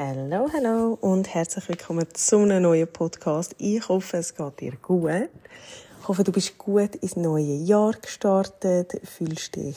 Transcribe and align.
Hallo, 0.00 0.48
hallo 0.52 0.96
und 1.00 1.34
herzlich 1.34 1.68
willkommen 1.68 2.06
zu 2.12 2.36
einem 2.38 2.62
neuen 2.62 2.86
Podcast. 2.86 3.56
Ich 3.58 3.88
hoffe, 3.88 4.18
es 4.18 4.32
geht 4.32 4.60
dir 4.60 4.76
gut. 4.80 5.10
Ich 5.10 6.06
hoffe, 6.06 6.22
du 6.22 6.30
bist 6.30 6.56
gut 6.56 6.94
ins 6.94 7.16
neue 7.16 7.56
Jahr 7.56 7.94
gestartet, 8.00 8.92
fühlst 9.02 9.56
dich 9.56 9.76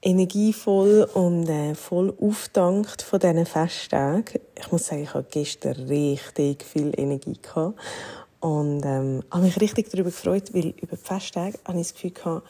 energievoll 0.00 1.06
und 1.12 1.50
äh, 1.50 1.74
voll 1.74 2.14
aufdankt 2.18 3.02
von 3.02 3.20
diesen 3.20 3.44
Festtagen. 3.44 4.40
Ich 4.58 4.72
muss 4.72 4.86
sagen, 4.86 5.02
ich 5.02 5.12
hatte 5.12 5.28
gestern 5.30 5.86
richtig 5.86 6.64
viel 6.64 6.98
Energie 6.98 7.36
gehabt 7.42 7.78
und 8.40 8.86
ähm, 8.86 9.22
habe 9.30 9.44
mich 9.44 9.60
richtig 9.60 9.90
darüber 9.90 10.08
gefreut, 10.08 10.54
weil 10.54 10.72
über 10.80 10.96
die 10.96 11.04
Festtage 11.04 11.58
habe 11.66 11.78
ich 11.78 11.88
das 11.88 11.92
Gefühl 11.92 12.12
gehabt, 12.12 12.46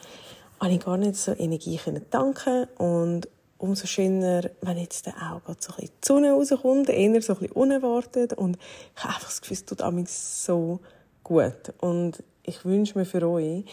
habe 0.61 0.71
ich 0.71 0.79
gar 0.79 0.95
nicht 0.95 1.17
so 1.17 1.33
Energie 1.33 1.81
danken 2.09 2.65
und 2.77 3.27
umso 3.57 3.87
schöner, 3.87 4.49
wenn 4.61 4.77
jetzt 4.77 5.07
auch 5.07 5.41
so 5.59 5.73
ein 5.73 5.75
bisschen 5.75 5.89
die 6.03 6.07
Sonne 6.07 6.31
rauskommt, 6.31 6.89
eher 6.89 7.21
so 7.21 7.33
ein 7.33 7.39
bisschen 7.39 7.51
unerwartet. 7.53 8.33
Und 8.33 8.57
ich 8.95 9.03
habe 9.03 9.15
einfach 9.15 9.27
das 9.27 9.41
Gefühl, 9.41 9.57
es 9.57 9.65
tut 9.65 9.93
mich 9.93 10.09
so 10.09 10.79
gut. 11.23 11.73
Und 11.79 12.23
ich 12.43 12.63
wünsche 12.65 12.97
mir 12.97 13.05
für 13.05 13.27
euch, 13.27 13.65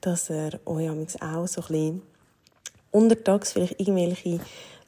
dass 0.00 0.30
ihr 0.30 0.60
euch 0.64 0.90
auch 0.90 1.46
so 1.46 1.60
ein 1.62 1.66
bisschen 1.68 2.02
untertags 2.90 3.52
vielleicht 3.52 3.80
irgendwelche 3.80 4.40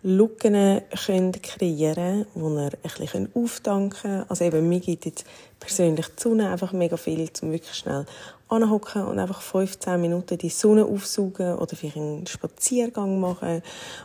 Lücken 0.07 0.83
könnt 1.07 1.43
kreieren 1.43 1.95
könnt, 1.95 2.27
wo 2.35 2.51
ihr 2.51 2.73
ein 2.73 2.91
bisschen 2.99 3.31
auftanken 3.35 4.03
könnt. 4.03 4.31
Also 4.31 4.45
eben, 4.45 4.69
mir 4.69 4.81
gibt 4.81 5.07
jetzt 5.07 5.25
persönlich 5.59 6.07
die 6.09 6.23
Sonne 6.23 6.51
einfach 6.51 6.73
mega 6.73 6.99
viel, 6.99 7.27
um 7.41 7.53
wirklich 7.53 7.75
schnell 7.75 8.05
anhocken 8.51 9.07
und 9.07 9.19
einfach 9.19 9.41
15 9.41 9.99
Minuten 9.99 10.37
die 10.37 10.51
Sonne 10.51 10.85
aufsaugen 10.85 11.55
oder 11.55 11.75
vielleicht 11.75 11.97
einen 11.97 12.27
Spaziergang 12.27 13.19
machen 13.19 13.63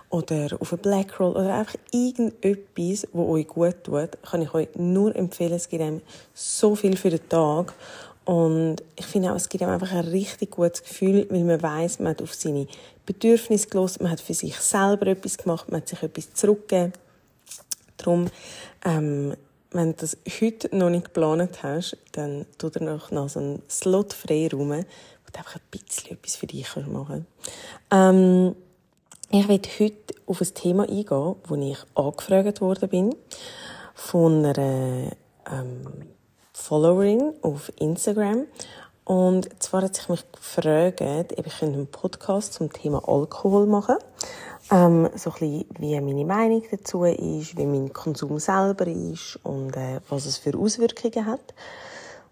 oder 0.10 0.58
auf 0.62 0.72
einen 0.72 0.82
Blackroll 0.82 1.32
oder 1.32 1.54
einfach 1.54 1.76
irgendetwas, 1.92 3.06
was 3.12 3.28
euch 3.28 3.48
gut 3.48 3.84
tut, 3.84 4.12
kann 4.24 4.42
ich 4.42 4.54
euch 4.54 4.70
nur 4.76 5.14
empfehlen. 5.14 5.54
Es 5.54 5.68
gibt 5.68 5.84
einem 5.84 6.02
so 6.34 6.76
viel 6.76 6.96
für 6.96 7.10
den 7.10 7.28
Tag 7.28 7.74
und 8.30 8.84
ich 8.96 9.08
finde 9.08 9.32
auch, 9.32 9.36
es 9.36 9.50
gibt 9.50 9.64
einem 9.64 9.74
einfach 9.74 9.92
ein 9.92 10.08
richtig 10.08 10.52
gutes 10.52 10.84
Gefühl, 10.84 11.26
weil 11.32 11.44
man 11.44 11.64
weiß, 11.64 11.98
man 11.98 12.10
hat 12.10 12.22
auf 12.22 12.36
seine 12.36 12.68
Bedürfnisse 13.08 13.68
gelost, 13.68 14.00
man 14.02 14.12
hat 14.12 14.22
für 14.22 14.36
sich 14.36 14.56
selber 14.58 15.08
etwas 15.08 15.40
gemacht, 15.40 15.72
man 15.72 15.82
hat 15.82 15.88
sich 15.88 16.04
etwas 16.04 16.32
zurückgegeben. 16.36 16.94
Darum, 17.98 18.28
ähm, 18.86 19.34
wenn 19.72 19.94
du 19.94 19.98
das 19.98 20.16
heute 20.40 20.78
noch 20.78 20.92
nicht 20.92 21.06
geplant 21.06 21.64
hast, 21.64 21.98
dann 22.12 22.46
tu 22.60 22.70
dir 22.70 22.84
noch, 22.84 23.10
so 23.30 23.40
einen 23.40 23.64
Slot 23.68 24.14
frei 24.14 24.48
rum, 24.54 24.70
wo 24.70 24.76
du 24.76 25.38
einfach 25.40 25.56
ein 25.56 25.62
bisschen 25.72 26.12
etwas 26.12 26.36
für 26.36 26.46
dich 26.46 26.76
machen 26.76 27.26
kannst. 27.90 28.16
Ähm, 28.16 28.56
ich 29.32 29.48
werde 29.48 29.70
heute 29.80 30.14
auf 30.28 30.40
ein 30.40 30.54
Thema 30.54 30.84
eingehen, 30.84 31.36
wo 31.48 31.56
ich 31.56 31.80
angefragt 31.96 32.62
worden 32.62 32.90
bin 32.90 33.16
von 33.96 34.46
einer 34.46 35.14
ähm, 35.52 36.10
Followerin 36.60 37.34
auf 37.42 37.72
Instagram. 37.78 38.46
Und 39.06 39.50
zwar 39.62 39.84
hat 39.84 39.96
sich 39.96 40.08
mich 40.10 40.24
gefragt, 40.32 41.02
ob 41.02 41.48
ich 41.48 41.64
einen 41.64 41.88
Podcast 41.88 42.54
zum 42.54 42.72
Thema 42.72 43.08
Alkohol 43.08 43.66
machen 43.66 43.98
ähm, 44.72 45.10
so 45.16 45.32
ein 45.32 45.40
bisschen, 45.40 45.66
wie 45.80 46.00
meine 46.00 46.26
Meinung 46.26 46.64
dazu 46.70 47.04
ist, 47.04 47.58
wie 47.58 47.66
mein 47.66 47.92
Konsum 47.92 48.40
selber 48.40 48.88
ist 48.88 49.40
und 49.44 49.76
äh, 49.76 50.00
was 50.10 50.26
es 50.26 50.38
für 50.38 50.58
Auswirkungen 50.58 51.26
hat. 51.26 51.54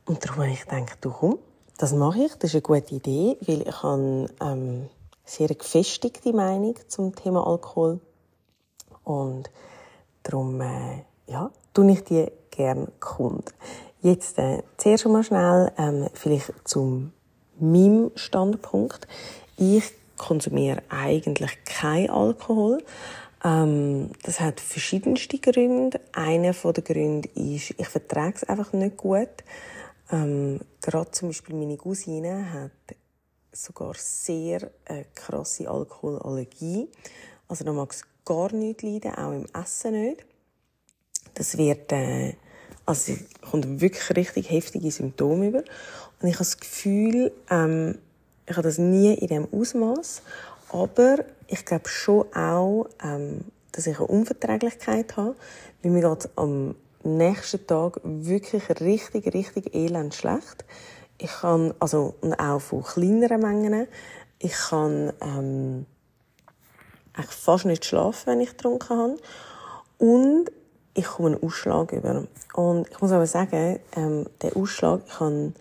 Und 0.06 0.24
darum 0.24 0.44
habe 0.44 0.52
ich 0.52 0.66
gedacht, 0.66 0.98
du 1.02 1.12
komm, 1.12 1.40
das 1.78 1.94
mache 1.94 2.26
ich, 2.26 2.34
das 2.36 2.54
ist 2.54 2.56
eine 2.56 2.62
gute 2.62 2.96
Idee, 2.96 3.38
weil 3.42 3.68
ich 3.68 3.84
habe 3.84 4.28
ähm, 4.42 4.90
sehr 5.26 5.50
gefestigte 5.50 6.34
Meinung 6.34 6.76
zum 6.88 7.16
Thema 7.16 7.46
Alkohol 7.46 8.00
und 9.04 9.50
darum, 10.24 10.62
äh, 10.62 11.04
ja, 11.28 11.52
tue 11.74 11.92
ich 11.92 12.04
die 12.04 12.32
gerne 12.52 12.88
kund. 13.00 13.54
Jetzt 14.02 14.38
äh, 14.38 14.64
zuerst 14.78 15.06
einmal 15.06 15.24
schnell 15.24 15.72
ähm, 15.78 16.08
vielleicht 16.14 16.54
zum 16.66 17.14
meinem 17.60 18.12
Standpunkt. 18.16 19.08
Ich 19.58 19.92
konsumiere 20.18 20.84
eigentlich 20.90 21.58
kein 21.66 22.10
Alkohol. 22.10 22.84
Ähm, 23.44 24.12
das 24.24 24.40
hat 24.40 24.60
verschiedenste 24.60 25.40
Gründe. 25.40 26.00
Einer 26.14 26.54
der 26.54 26.84
Gründe 26.84 27.30
ist, 27.30 27.74
ich 27.78 27.88
vertrage 27.88 28.36
es 28.36 28.44
einfach 28.44 28.74
nicht 28.74 28.98
gut. 28.98 29.30
Ähm, 30.12 30.60
gerade 30.82 31.12
zum 31.12 31.30
Beispiel 31.30 31.56
meine 31.56 31.78
Cousine 31.78 32.52
hat 32.54 32.98
sogar 33.52 33.96
sehr 33.98 34.72
äh, 34.86 35.04
krasse 35.14 35.70
Alkoholallergie. 35.70 36.88
Also 37.48 37.64
da 37.64 37.74
mag 37.74 37.92
es 37.92 38.04
gar 38.26 38.52
nicht 38.54 38.84
leiden, 38.84 39.16
auch 39.16 39.32
im 39.32 39.46
Essen 39.54 40.02
nicht. 40.02 40.26
Das 41.34 41.58
wird, 41.58 41.92
äh, 41.92 42.36
also 42.88 43.14
kommt 43.52 43.82
wirklich 43.82 44.16
richtig 44.16 44.50
heftige 44.50 44.90
Symptome 44.90 45.50
über. 45.50 45.64
Und 46.22 46.28
ich 46.28 46.36
habe 46.36 46.46
das 46.46 46.58
Gefühl, 46.58 47.32
ähm, 47.52 48.00
ich 48.48 48.56
habe 48.56 48.68
das 48.68 48.78
nie 48.78 49.14
in 49.14 49.28
dem 49.28 49.48
Ausmaß, 49.54 50.24
aber 50.70 51.18
ich 51.48 51.66
glaube 51.66 51.90
schon 51.90 52.34
auch, 52.34 52.88
ähm, 53.04 53.42
dass 53.74 53.86
ich 53.86 53.98
eine 53.98 54.08
Unverträglichkeit 54.08 55.18
habe, 55.18 55.36
weil 55.84 55.92
mir 55.92 56.10
geht 56.10 56.30
am 56.36 56.76
nächsten 57.04 57.68
Tag 57.68 58.00
wirklich 58.04 58.64
richtig, 58.80 59.34
richtig 59.34 59.76
elend 59.76 60.16
schlecht. 60.16 60.66
Ich 61.20 61.32
kann, 61.32 61.74
also, 61.80 62.16
und 62.22 62.34
auch 62.36 62.62
von 62.62 62.84
kleineren 62.84 63.42
Mengen, 63.42 63.88
ich 64.40 64.54
kann, 64.54 65.12
ähm, 65.22 65.86
eigentlich 67.14 67.32
fast 67.32 67.66
nicht 67.66 67.86
schlafen, 67.86 68.28
wenn 68.28 68.42
ich 68.42 68.52
getrunken 68.52 68.98
habe. 68.98 69.18
Und 69.98 70.52
ich 70.98 71.06
komme 71.06 71.30
einen 71.30 71.44
Ausschlag 71.44 71.92
über. 71.94 72.24
Und 72.56 72.90
ich 72.90 73.00
muss 73.00 73.12
aber 73.12 73.28
sagen, 73.28 73.80
ähm, 73.96 74.26
der 74.42 74.58
Ausschlag, 74.58 75.02
ich 75.06 75.20
habe 75.20 75.54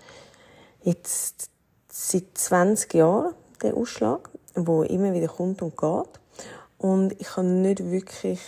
jetzt 0.83 1.51
seit 1.89 2.25
20 2.35 2.95
Jahren, 2.95 3.35
der 3.63 3.77
Ausschlag, 3.77 4.31
wo 4.55 4.83
immer 4.83 5.13
wieder 5.13 5.29
kommt 5.29 5.61
und 5.61 5.77
geht. 5.77 6.21
Und 6.79 7.13
ich 7.21 7.29
kann 7.29 7.61
nicht 7.61 7.91
wirklich 7.91 8.41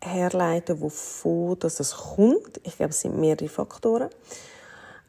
herleiten, 0.00 0.80
wovon 0.80 1.58
das 1.58 1.92
kommt. 1.96 2.60
Ich 2.62 2.76
glaube, 2.76 2.90
es 2.90 3.00
sind 3.00 3.18
mehrere 3.18 3.48
Faktoren. 3.48 4.08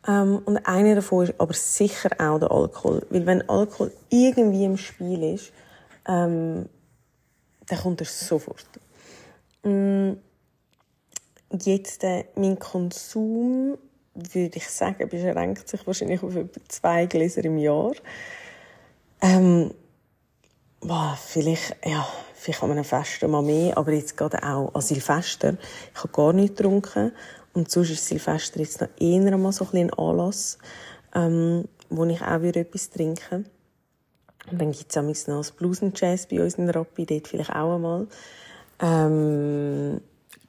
Ähm, 0.07 0.41
und 0.45 0.57
einer 0.65 0.95
davon 0.95 1.25
ist 1.25 1.35
aber 1.37 1.53
sicher 1.53 2.09
auch 2.17 2.39
der 2.39 2.51
Alkohol. 2.51 3.05
Weil 3.11 3.25
wenn 3.27 3.47
Alkohol 3.47 3.91
irgendwie 4.09 4.65
im 4.65 4.77
Spiel 4.77 5.35
ist, 5.35 5.51
ähm, 6.07 6.67
dann 7.67 7.79
kommt 7.79 8.01
er 8.01 8.07
sofort. 8.07 8.65
Ähm, 9.63 10.17
jetzt 11.61 12.03
äh, 12.03 12.25
mein 12.35 12.57
Konsum 12.57 13.77
würde 14.15 14.57
ich 14.57 14.69
sagen, 14.69 15.09
beschränkt 15.09 15.67
sich 15.67 15.85
wahrscheinlich 15.87 16.21
auf 16.21 16.35
etwa 16.35 16.59
zwei 16.67 17.05
Gläser 17.05 17.43
im 17.45 17.57
Jahr. 17.57 17.93
Ähm, 19.21 19.73
boah, 20.81 21.17
vielleicht, 21.19 21.75
ja, 21.85 22.07
vielleicht 22.35 22.61
an 22.61 22.71
einem 22.71 22.83
Fest 22.83 23.21
mal 23.23 23.41
mehr, 23.41 23.77
aber 23.77 23.91
jetzt 23.91 24.17
gerade 24.17 24.43
auch 24.43 24.73
an 24.73 24.81
Silvester. 24.81 25.57
Ich 25.93 25.99
habe 25.99 26.13
gar 26.13 26.33
nicht 26.33 26.57
getrunken. 26.57 27.11
Und 27.53 27.69
sonst 27.71 27.91
ist 27.91 28.07
Silvester 28.07 28.59
jetzt 28.59 28.81
noch 28.81 28.89
eher 28.99 29.37
mal 29.37 29.51
so 29.51 29.67
ein, 29.71 29.93
Anlass, 29.93 30.57
ähm, 31.15 31.65
wo 31.89 32.05
ich 32.05 32.21
auch 32.21 32.41
wieder 32.41 32.61
etwas 32.61 32.89
trinke. 32.89 33.45
Und 34.51 34.61
dann 34.61 34.71
gibt 34.71 34.95
es 34.95 35.27
noch 35.27 35.37
das 35.37 35.51
Blues 35.51 35.81
und 35.81 35.99
Jazz 35.99 36.27
bei 36.27 36.41
uns 36.43 36.55
in 36.55 36.69
Rappi, 36.69 37.05
dort 37.05 37.27
vielleicht 37.27 37.51
auch 37.51 37.75
einmal. 37.75 38.07
Ähm, 38.79 40.01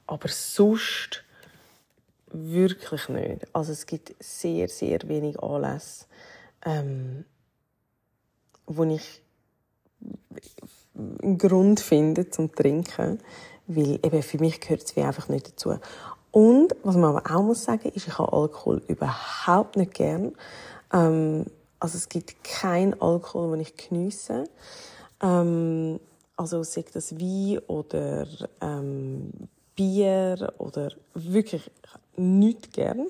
aber 0.07 0.27
sonst 0.27 1.23
wirklich 2.31 3.09
nicht. 3.09 3.47
Also 3.53 3.71
es 3.71 3.85
gibt 3.85 4.15
sehr, 4.19 4.67
sehr 4.67 4.99
wenig 5.07 5.39
Anlässe, 5.41 6.05
ähm, 6.65 7.25
wo 8.65 8.83
ich 8.83 9.21
einen 10.95 11.37
Grund 11.37 11.79
finde 11.79 12.29
zum 12.29 12.53
Trinken, 12.53 13.19
weil 13.67 13.99
eben 14.03 14.23
für 14.23 14.37
mich 14.37 14.59
gehört 14.59 14.83
es 14.83 14.95
wie 14.95 15.01
einfach 15.01 15.29
nicht 15.29 15.47
dazu. 15.47 15.77
Und 16.31 16.75
was 16.83 16.95
man 16.95 17.15
aber 17.15 17.35
auch 17.35 17.43
muss 17.43 17.63
sagen, 17.63 17.89
ist, 17.89 18.07
ich 18.07 18.17
habe 18.17 18.33
Alkohol 18.33 18.81
überhaupt 18.87 19.77
nicht 19.77 19.93
gern. 19.93 20.35
Ähm, 20.91 21.45
also 21.79 21.97
es 21.97 22.09
gibt 22.09 22.43
keinen 22.43 22.99
Alkohol, 23.01 23.51
den 23.51 23.61
ich 23.61 23.75
geniesse. 23.75 24.45
Ähm, 25.21 25.99
also 26.35 26.63
sei 26.63 26.83
das 26.91 27.17
Wein 27.17 27.59
oder 27.67 28.27
ähm, 28.61 29.31
Bier 29.75 30.53
oder 30.57 30.91
wirklich 31.13 31.69
nicht 32.15 32.73
gern. 32.73 33.07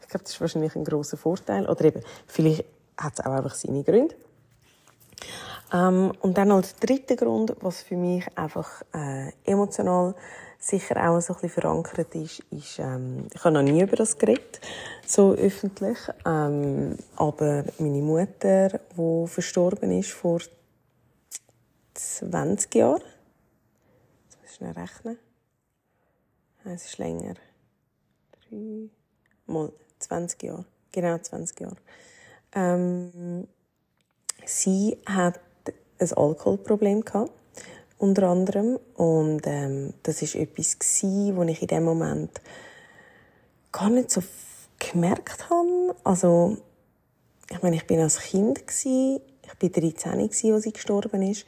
Ich 0.00 0.08
glaube, 0.08 0.24
das 0.24 0.32
ist 0.32 0.40
wahrscheinlich 0.40 0.74
ein 0.74 0.84
großer 0.84 1.16
Vorteil. 1.16 1.68
Oder 1.68 1.84
eben, 1.84 2.02
vielleicht 2.26 2.64
hat 2.96 3.18
es 3.18 3.26
auch 3.26 3.32
einfach 3.32 3.54
seine 3.54 3.84
Gründe. 3.84 4.14
Ähm, 5.72 6.12
und 6.20 6.38
dann 6.38 6.50
als 6.52 6.76
dritter 6.76 7.16
Grund, 7.16 7.54
was 7.60 7.82
für 7.82 7.96
mich 7.96 8.24
einfach 8.36 8.82
äh, 8.94 9.32
emotional 9.44 10.14
sicher 10.58 10.96
auch 11.08 11.20
so 11.20 11.34
ein 11.34 11.40
bisschen 11.40 11.62
verankert 11.62 12.14
ist, 12.14 12.40
ist, 12.50 12.78
ähm, 12.78 13.26
ich 13.32 13.44
habe 13.44 13.54
noch 13.54 13.62
nie 13.62 13.82
über 13.82 13.96
das 13.96 14.18
geredet, 14.18 14.60
so 15.06 15.32
öffentlich, 15.32 15.98
ähm, 16.26 16.96
aber 17.16 17.64
meine 17.78 18.02
Mutter, 18.02 18.80
die 18.96 19.26
verstorben 19.28 19.92
ist 19.92 20.10
vor 20.10 20.40
20 21.94 22.74
Jahren, 22.74 23.02
jetzt 24.24 24.40
muss 24.40 24.50
ich 24.50 24.56
schnell 24.56 24.72
rechnen, 24.72 25.18
es 26.64 26.86
ist 26.86 26.98
länger, 26.98 27.34
drei, 28.32 28.88
mal 29.46 29.72
20 29.98 30.42
Jahre, 30.42 30.64
genau 30.92 31.18
20 31.18 31.60
Jahre, 31.60 31.76
ähm, 32.52 33.46
sie 34.44 34.98
hat 35.06 35.40
ein 35.98 36.12
Alkoholproblem 36.12 37.04
gehabt, 37.04 37.32
unter 37.98 38.28
anderem. 38.28 38.78
Und 38.94 39.42
ähm, 39.46 39.94
das 40.02 40.22
ist 40.22 40.34
etwas 40.34 40.78
wo 41.34 41.42
ich 41.42 41.62
in 41.62 41.68
dem 41.68 41.84
Moment 41.84 42.40
gar 43.72 43.90
nicht 43.90 44.10
so 44.10 44.22
gemerkt 44.78 45.50
habe. 45.50 45.94
Also, 46.04 46.56
ich 47.50 47.62
meine, 47.62 47.76
ich 47.76 47.86
bin 47.86 48.00
als 48.00 48.18
Kind 48.18 48.66
gewesen, 48.66 49.20
ich 49.44 49.58
bin 49.58 49.72
13 49.72 50.12
gewesen, 50.12 50.52
als 50.52 50.64
sie 50.64 50.72
gestorben 50.72 51.22
ist. 51.22 51.46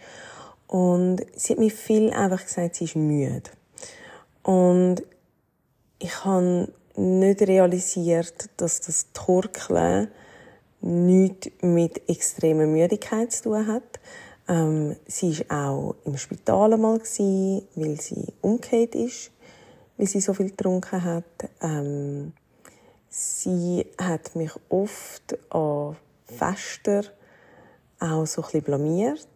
Und 0.67 1.23
sie 1.35 1.53
hat 1.53 1.59
mir 1.59 1.71
viel 1.71 2.11
einfach 2.11 2.45
gesagt, 2.45 2.77
sie 2.77 2.85
ist 2.85 2.97
müde. 2.97 3.51
Und 4.43 5.03
ich 5.99 6.25
habe 6.25 6.73
nicht 6.97 7.43
realisiert, 7.43 8.49
dass 8.57 8.81
das 8.81 9.07
Torkeln 9.13 10.09
nichts 10.81 11.51
mit 11.61 12.09
extremer 12.09 12.67
Müdigkeit 12.67 13.33
zu 13.33 13.45
tun 13.45 13.67
hat, 13.67 14.01
ähm, 14.51 14.97
sie 15.07 15.45
war 15.49 15.71
auch 15.71 15.95
im 16.05 16.17
Spital 16.17 16.75
einmal, 16.75 16.99
weil 16.99 18.01
sie 18.01 18.27
umgekehrt 18.41 18.97
ist, 18.97 19.31
weil 19.97 20.09
sie 20.09 20.21
so 20.21 20.35
viel 20.35 20.51
getrunken 20.51 21.05
hat. 21.05 21.25
Ähm, 21.61 22.33
sie 23.09 23.87
hat 23.97 24.35
mich 24.35 24.51
oft 24.69 25.39
an 25.51 25.97
Fester 26.25 27.03
auch 28.01 28.27
so 28.27 28.43
ein 28.43 28.47
bisschen 28.47 28.63
blamiert. 28.63 29.29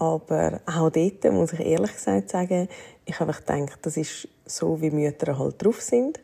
Aber 0.00 0.62
auch 0.64 0.88
dort 0.88 1.24
muss 1.30 1.52
ich 1.52 1.60
ehrlich 1.60 1.92
gesagt 1.92 2.30
sagen, 2.30 2.70
ich 3.04 3.20
habe 3.20 3.34
gedacht, 3.34 3.80
das 3.82 3.98
ist 3.98 4.28
so, 4.46 4.80
wie 4.80 4.90
Mütter 4.90 5.38
halt 5.38 5.62
drauf 5.62 5.82
sind. 5.82 6.18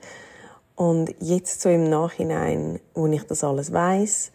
Und 0.77 1.15
jetzt 1.21 1.61
so 1.61 1.69
im 1.69 1.91
Nachhinein, 1.91 2.81
wo 2.95 3.07
ich 3.07 3.23
das 3.25 3.45
alles 3.45 3.75
weiß, 3.75 4.33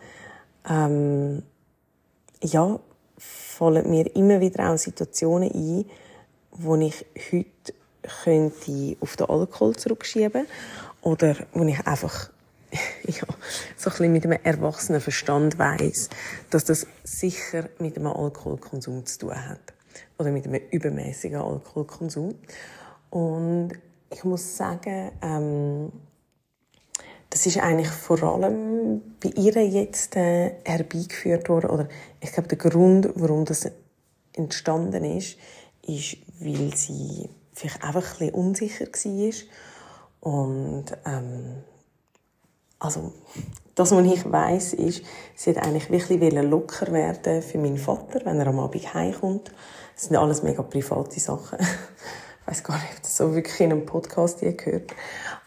ähm, 0.69 1.41
ja, 2.43 2.79
fallen 3.17 3.89
mir 3.89 4.15
immer 4.15 4.41
wieder 4.41 4.71
auch 4.71 4.77
Situationen 4.77 5.51
ein, 5.51 5.85
wo 6.51 6.75
ich 6.75 7.03
heute 7.31 7.73
könnte 8.23 8.97
auf 8.99 9.15
den 9.15 9.27
Alkohol 9.27 9.75
zurückschieben 9.75 10.45
oder 11.01 11.35
wo 11.53 11.63
ich 11.63 11.87
einfach 11.87 12.29
ja, 13.07 13.23
so 13.75 13.89
ein 13.89 13.91
bisschen 13.91 14.13
mit 14.13 14.25
einem 14.25 14.39
erwachsenen 14.43 15.01
Verstand 15.01 15.57
weiß, 15.59 16.09
dass 16.49 16.65
das 16.65 16.87
sicher 17.03 17.69
mit 17.79 17.97
einem 17.97 18.07
Alkoholkonsum 18.07 19.05
zu 19.05 19.19
tun 19.19 19.49
hat 19.49 19.59
oder 20.17 20.31
mit 20.31 20.45
einem 20.45 20.61
übermäßigen 20.71 21.41
Alkoholkonsum. 21.41 22.35
Und 23.09 23.71
ich 24.09 24.23
muss 24.23 24.57
sagen, 24.57 25.11
ähm, 25.21 25.91
das 27.29 27.45
ist 27.45 27.57
eigentlich 27.59 27.89
vor 27.89 28.21
allem 28.23 29.01
bei 29.21 29.29
ihr 29.29 29.65
jetzt 29.65 30.15
äh, 30.15 30.51
herbeigeführt 30.65 31.49
worden. 31.49 31.69
Oder 31.69 31.87
ich 32.19 32.31
glaube, 32.31 32.49
der 32.49 32.57
Grund, 32.57 33.09
warum 33.15 33.45
das 33.45 33.69
entstanden 34.33 35.03
ist, 35.05 35.37
ist, 35.87 36.17
weil 36.39 36.75
sie 36.75 37.29
vielleicht 37.53 37.83
einfach 37.83 38.19
ein 38.19 38.27
bisschen 38.27 38.33
unsicher 38.33 38.85
war. 38.85 40.31
Und 40.33 40.85
ähm, 41.05 41.63
also 42.81 43.13
das, 43.75 43.91
was 43.91 44.05
ich 44.05 44.29
weiß, 44.29 44.73
ist, 44.73 45.03
sie 45.35 45.51
hat 45.51 45.63
eigentlich 45.63 45.89
wirklich 45.91 46.33
locker 46.33 46.91
werden 46.91 47.43
für 47.43 47.59
meinen 47.59 47.77
Vater, 47.77 48.21
wenn 48.25 48.39
er 48.39 48.47
am 48.47 48.59
Abend 48.59 48.93
heimkommt. 48.93 49.51
Das 49.93 50.05
sind 50.05 50.17
alles 50.17 50.41
mega 50.41 50.63
private 50.63 51.19
Sachen. 51.19 51.59
ich 51.61 52.47
weiß 52.47 52.63
gar 52.63 52.77
nicht, 52.77 52.91
ob 52.97 53.01
das 53.03 53.17
so 53.17 53.35
wirklich 53.35 53.59
in 53.61 53.71
einem 53.71 53.85
Podcast 53.85 54.41
je 54.41 54.53
gehört. 54.53 54.91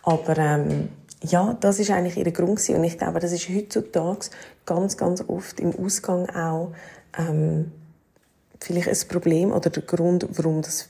Aber 0.05 0.39
ähm, 0.39 0.91
ja, 1.23 1.57
das 1.61 1.81
ist 1.81 1.91
eigentlich 1.91 2.17
ihr 2.17 2.31
Grund 2.33 2.57
gewesen. 2.57 2.77
und 2.77 2.85
ich 2.85 2.99
glaube, 2.99 3.19
das 3.19 3.33
ist 3.33 3.49
heutzutage 3.49 4.27
ganz, 4.65 4.97
ganz 4.97 5.25
oft 5.27 5.59
im 5.59 5.75
Ausgang 5.77 6.31
auch 6.31 6.73
ähm, 7.19 7.73
vielleicht 8.61 8.89
ein 8.89 9.09
Problem 9.09 9.51
oder 9.51 9.71
der 9.71 9.83
Grund, 9.83 10.27
warum 10.31 10.63
das 10.63 10.89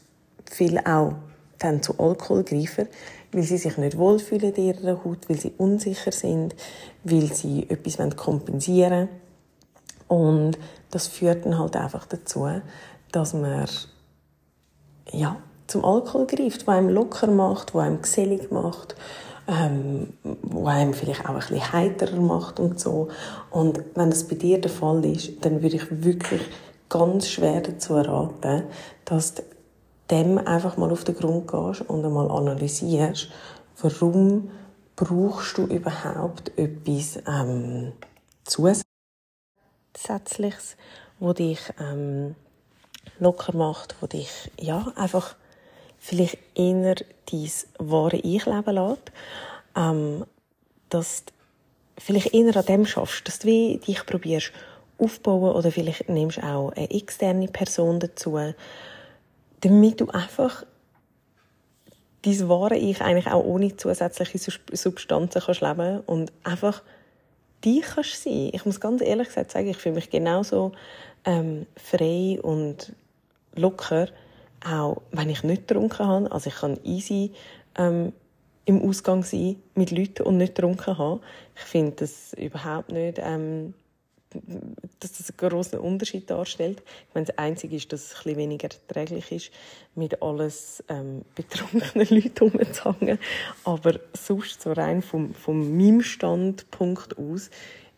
viele 0.50 0.84
auch 0.84 1.14
dann 1.58 1.82
zu 1.82 1.98
Alkohol 1.98 2.44
greifen, 2.44 2.88
weil 3.34 3.42
sie 3.42 3.58
sich 3.58 3.76
nicht 3.76 3.98
wohlfühlen 3.98 4.54
in 4.54 4.64
ihrer 4.64 5.04
Haut, 5.04 5.28
weil 5.28 5.38
sie 5.38 5.52
unsicher 5.58 6.12
sind, 6.12 6.54
weil 7.02 7.32
sie 7.32 7.68
etwas 7.68 7.98
kompensieren 8.16 9.08
wollen. 9.08 9.24
Und 10.08 10.58
das 10.90 11.08
führt 11.08 11.44
dann 11.44 11.58
halt 11.58 11.76
einfach 11.76 12.06
dazu, 12.06 12.48
dass 13.10 13.34
man 13.34 13.66
ja, 15.10 15.36
zum 15.66 15.84
Alkohol 15.84 16.26
greift, 16.26 16.66
der 16.66 16.74
einem 16.74 16.90
locker 16.90 17.30
macht, 17.30 17.74
der 17.74 17.82
einem 17.82 18.02
gesellig 18.02 18.50
macht, 18.50 18.94
ähm, 19.48 20.12
wo 20.42 20.66
einem 20.66 20.94
vielleicht 20.94 21.24
auch 21.24 21.30
ein 21.30 21.36
bisschen 21.36 21.72
heiterer 21.72 22.20
macht 22.20 22.60
und 22.60 22.78
so. 22.78 23.08
Und 23.50 23.80
wenn 23.94 24.10
das 24.10 24.24
bei 24.24 24.36
dir 24.36 24.60
der 24.60 24.70
Fall 24.70 25.04
ist, 25.04 25.44
dann 25.44 25.62
würde 25.62 25.76
ich 25.76 26.04
wirklich 26.04 26.42
ganz 26.88 27.28
schwer 27.28 27.60
dazu 27.60 27.94
raten, 27.94 28.64
dass 29.04 29.34
du 29.34 29.42
dem 30.10 30.38
einfach 30.38 30.76
mal 30.76 30.90
auf 30.90 31.04
den 31.04 31.16
Grund 31.16 31.48
gehst 31.48 31.82
und 31.82 32.04
einmal 32.04 32.30
analysierst, 32.30 33.28
warum 33.80 34.50
brauchst 34.96 35.58
du 35.58 35.64
überhaupt 35.64 36.56
etwas 36.58 37.18
ähm, 37.26 37.92
Zusätzliches, 38.44 38.84
wo 41.18 41.32
dich 41.32 41.60
ähm, 41.80 42.34
locker 43.18 43.56
macht, 43.56 43.96
wo 44.00 44.06
dich 44.06 44.50
ja 44.60 44.92
einfach 44.96 45.36
vielleicht 45.98 46.38
eher 46.54 46.94
dein 46.94 47.50
wahre 47.78 48.16
Ich 48.16 48.46
leben 48.46 48.74
lässt, 48.74 49.12
ähm, 49.76 50.24
dass 50.90 51.24
du 51.24 51.32
vielleicht 51.98 52.34
eher 52.34 52.56
an 52.56 52.66
dem 52.66 52.86
schaffst, 52.86 53.26
dass 53.26 53.38
du 53.38 53.78
dich 53.78 54.06
probierst 54.06 54.52
aufbauen 54.98 55.54
oder 55.54 55.72
vielleicht 55.72 56.08
nimmst 56.08 56.42
auch 56.42 56.72
eine 56.72 56.90
externe 56.90 57.48
Person 57.48 58.00
dazu, 58.00 58.38
damit 59.64 60.00
du 60.00 60.08
einfach 60.08 60.64
dein 62.22 62.48
wahre 62.48 62.76
Ich 62.76 63.00
eigentlich 63.00 63.28
auch 63.28 63.44
ohne 63.44 63.76
zusätzliche 63.76 64.38
Substanzen 64.72 65.42
kannst 65.42 65.60
leben 65.62 66.00
und 66.00 66.32
einfach 66.42 66.82
dich 67.64 67.82
kannst 67.82 68.22
sein. 68.22 68.50
Ich 68.52 68.66
muss 68.66 68.80
ganz 68.80 69.00
ehrlich 69.02 69.28
gesagt 69.28 69.50
sagen, 69.50 69.68
ich 69.68 69.76
fühle 69.76 69.96
mich 69.96 70.10
genauso 70.10 70.72
ähm, 71.24 71.66
frei 71.76 72.38
und 72.42 72.92
locker, 73.54 74.08
auch 74.66 75.00
wenn 75.12 75.30
ich 75.30 75.42
nicht 75.42 75.68
getrunken 75.68 76.06
habe. 76.06 76.32
Also 76.32 76.48
ich 76.48 76.56
kann 76.56 76.78
easy 76.84 77.32
ähm, 77.76 78.12
im 78.66 78.82
Ausgang 78.86 79.22
sein 79.22 79.56
mit 79.74 79.90
Leuten 79.90 80.24
und 80.24 80.36
nicht 80.36 80.54
getrunken 80.54 80.98
haben. 80.98 81.20
Ich 81.56 81.62
finde 81.62 81.96
das 81.96 82.34
überhaupt 82.34 82.90
nicht, 82.92 83.18
ähm, 83.22 83.74
dass 85.00 85.12
das 85.12 85.30
einen 85.30 85.36
grossen 85.36 85.78
Unterschied 85.78 86.28
darstellt. 86.30 86.82
Ich 87.08 87.14
meine, 87.14 87.26
das 87.26 87.38
Einzige 87.38 87.76
ist, 87.76 87.92
dass 87.92 88.12
es 88.12 88.26
ein 88.26 88.36
weniger 88.36 88.68
erträglich 88.68 89.32
ist, 89.32 89.50
mit 89.94 90.22
alles 90.22 90.82
ähm, 90.88 91.22
betrunkenen 91.34 92.06
Leuten 92.10 92.44
umzuhängen. 92.44 93.18
Aber 93.64 94.00
sonst, 94.12 94.62
so 94.62 94.72
rein 94.72 95.02
vom, 95.02 95.34
vom 95.34 95.76
meinem 95.76 96.02
Standpunkt 96.02 97.18
aus, 97.18 97.50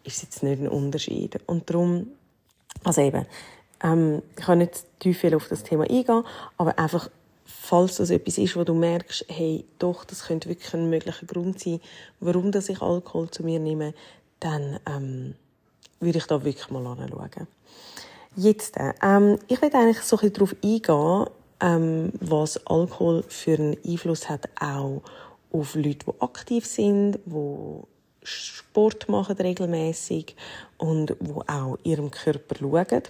ist 0.05 0.17
es 0.17 0.23
jetzt 0.23 0.43
nicht 0.43 0.61
ein 0.61 0.69
Unterschied. 0.69 1.39
Und 1.47 1.71
darum, 1.71 2.09
also 2.85 3.01
eben, 3.01 3.27
ähm, 3.83 4.23
ich 4.37 4.45
kann 4.45 4.59
nicht 4.59 4.85
zu 5.01 5.13
viel 5.13 5.35
auf 5.35 5.49
das 5.49 5.63
Thema 5.63 5.85
eingehen, 5.85 6.25
aber 6.57 6.79
einfach, 6.79 7.11
falls 7.45 7.97
das 7.97 8.11
etwas 8.11 8.39
ist, 8.39 8.57
wo 8.57 8.65
du 8.65 8.75
merkst, 8.75 9.27
hey, 9.29 9.65
doch, 9.79 10.05
das 10.05 10.27
könnte 10.27 10.49
wirklich 10.49 10.73
ein 10.75 10.89
möglicher 10.89 11.27
Grund 11.27 11.61
sein, 11.61 11.81
warum 12.21 12.53
dass 12.53 12.69
ich 12.69 12.81
Alkohol 12.81 13.31
zu 13.31 13.43
mir 13.43 13.59
nehme, 13.59 13.95
dann 14.41 14.79
ähm, 14.87 15.35
würde 16.01 16.19
ich 16.19 16.27
da 16.27 16.43
wirklich 16.45 16.71
mal 16.71 16.87
anschauen. 16.87 17.47
Jetzt, 18.37 18.77
ähm, 19.03 19.39
ich 19.49 19.63
will 19.63 19.71
eigentlich 19.73 20.01
so 20.03 20.17
ein 20.17 20.31
bisschen 20.31 20.33
darauf 20.35 20.57
eingehen, 20.63 21.27
ähm, 21.61 22.13
was 22.21 22.67
Alkohol 22.67 23.25
für 23.29 23.55
einen 23.55 23.77
Einfluss 23.85 24.29
hat, 24.29 24.49
auch 24.61 25.03
auf 25.53 25.75
Leute, 25.75 26.07
die 26.07 26.21
aktiv 26.21 26.67
sind, 26.67 27.19
die 27.25 27.83
Sport 28.23 29.09
machen 29.09 29.37
regelmäßig 29.37 30.37
und 30.79 31.17
wo 31.21 31.43
auch 31.47 31.79
ihrem 31.85 32.11
Körper 32.11 32.57
schauen. 32.59 33.03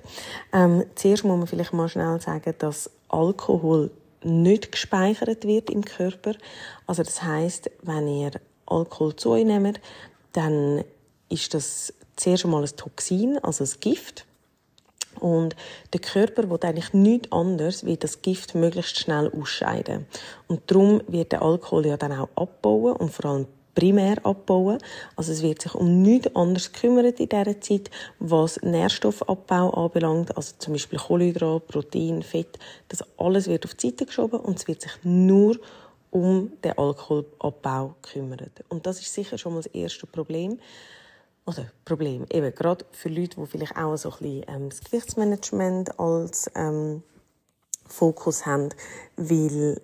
Ähm, 0.52 0.84
zuerst 0.94 1.24
muss 1.24 1.38
man 1.38 1.46
vielleicht 1.46 1.72
mal 1.72 1.88
schnell 1.88 2.20
sagen, 2.20 2.54
dass 2.58 2.90
Alkohol 3.08 3.90
nicht 4.22 4.72
gespeichert 4.72 5.44
wird 5.44 5.70
im 5.70 5.84
Körper. 5.84 6.34
Also 6.86 7.02
das 7.02 7.22
heißt, 7.22 7.70
wenn 7.82 8.08
ihr 8.08 8.32
Alkohol 8.66 9.16
zu 9.16 9.30
euch 9.30 9.44
nehmt, 9.44 9.80
dann 10.32 10.84
ist 11.28 11.54
das 11.54 11.92
zuerst 12.16 12.44
einmal 12.44 12.62
ein 12.62 12.76
Toxin, 12.76 13.38
also 13.42 13.64
ein 13.64 13.70
Gift. 13.80 14.26
Und 15.20 15.56
der 15.92 16.00
Körper 16.00 16.50
will 16.50 16.58
eigentlich 16.62 16.92
nichts 16.92 17.32
anderes, 17.32 17.86
wie 17.86 17.96
das 17.96 18.20
Gift 18.20 18.54
möglichst 18.54 18.98
schnell 18.98 19.30
ausscheiden. 19.34 20.06
Und 20.46 20.70
darum 20.70 21.00
wird 21.06 21.32
der 21.32 21.42
Alkohol 21.42 21.86
ja 21.86 21.96
dann 21.96 22.12
auch 22.12 22.28
abbauen 22.36 22.96
und 22.96 23.12
vor 23.12 23.30
allem 23.30 23.46
primär 23.76 24.24
abbauen. 24.24 24.78
Also 25.14 25.32
es 25.32 25.42
wird 25.42 25.62
sich 25.62 25.74
um 25.74 26.02
nichts 26.02 26.34
anderes 26.34 26.72
kümmern 26.72 27.04
in 27.04 27.14
dieser 27.14 27.60
Zeit, 27.60 27.90
was 28.18 28.60
Nährstoffabbau 28.62 29.70
anbelangt, 29.70 30.36
also 30.36 30.54
zum 30.58 30.72
Beispiel 30.72 30.98
Kohlenhydrat, 30.98 31.68
Protein, 31.68 32.22
Fett, 32.22 32.58
das 32.88 33.04
alles 33.18 33.46
wird 33.46 33.64
auf 33.64 33.74
die 33.74 33.90
Seite 33.90 34.06
geschoben 34.06 34.40
und 34.40 34.58
es 34.58 34.66
wird 34.66 34.82
sich 34.82 34.92
nur 35.04 35.56
um 36.10 36.52
den 36.64 36.76
Alkoholabbau 36.78 37.94
kümmern. 38.00 38.50
Und 38.68 38.86
das 38.86 39.00
ist 39.00 39.12
sicher 39.12 39.36
schon 39.38 39.52
mal 39.52 39.62
das 39.62 39.72
erste 39.72 40.06
Problem. 40.06 40.58
Oder 41.46 41.70
Problem, 41.84 42.26
eben 42.30 42.54
gerade 42.54 42.84
für 42.90 43.08
Leute, 43.08 43.40
die 43.40 43.46
vielleicht 43.46 43.76
auch 43.76 43.96
so 43.96 44.10
ein 44.10 44.18
bisschen 44.18 44.44
ähm, 44.48 44.68
das 44.68 44.80
Gewichtsmanagement 44.80 45.98
als 45.98 46.50
ähm, 46.54 47.02
Fokus 47.86 48.44
haben, 48.44 48.70
weil 49.16 49.80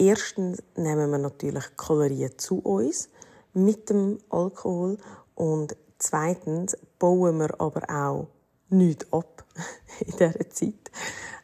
Erstens 0.00 0.62
nehmen 0.76 1.10
wir 1.10 1.18
natürlich 1.18 1.76
Kalorien 1.76 2.32
zu 2.38 2.60
uns 2.60 3.10
mit 3.52 3.90
dem 3.90 4.18
Alkohol 4.30 4.96
und 5.34 5.76
zweitens 5.98 6.74
bauen 6.98 7.38
wir 7.38 7.60
aber 7.60 7.82
auch 7.90 8.28
nichts 8.70 9.12
ab 9.12 9.44
in 10.00 10.12
dieser 10.12 10.48
Zeit. 10.48 10.90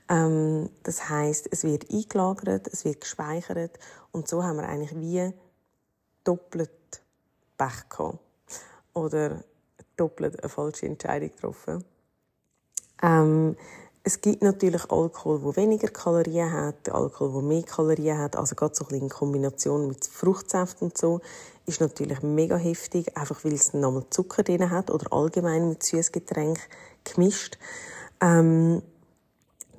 Ähm, 0.08 0.70
das 0.84 1.06
heißt, 1.10 1.48
es 1.50 1.64
wird 1.64 1.90
eingelagert, 1.92 2.66
es 2.68 2.86
wird 2.86 3.02
gespeichert 3.02 3.78
und 4.10 4.26
so 4.26 4.42
haben 4.42 4.56
wir 4.56 4.66
eigentlich 4.66 4.96
wie 4.96 5.34
doppelt 6.24 6.70
Pech 7.58 7.90
gehabt. 7.90 8.25
Oder 8.96 9.44
doppelt 9.96 10.40
eine 10.42 10.48
falsche 10.48 10.86
Entscheidung 10.86 11.30
getroffen. 11.30 11.84
Ähm, 13.02 13.56
es 14.02 14.20
gibt 14.22 14.42
natürlich 14.42 14.90
Alkohol, 14.90 15.40
der 15.40 15.56
weniger 15.56 15.88
Kalorien 15.88 16.50
hat, 16.50 16.88
Alkohol, 16.88 17.32
der 17.32 17.42
mehr 17.42 17.62
Kalorien 17.62 18.18
hat. 18.18 18.36
Also 18.36 18.54
gerade 18.54 18.74
so 18.74 18.86
ein 18.88 18.94
in 18.94 19.08
Kombination 19.10 19.86
mit 19.88 20.06
Fruchtsaft 20.06 20.80
und 20.80 20.96
so 20.96 21.20
ist 21.66 21.80
natürlich 21.80 22.22
mega 22.22 22.56
heftig, 22.56 23.14
einfach 23.18 23.44
weil 23.44 23.52
es 23.52 23.74
nochmal 23.74 24.04
Zucker 24.08 24.44
drin 24.44 24.70
hat 24.70 24.90
oder 24.90 25.12
allgemein 25.12 25.68
mit 25.68 25.82
Süßgetränk 25.82 26.58
gemischt. 27.04 27.58
Ähm, 28.22 28.80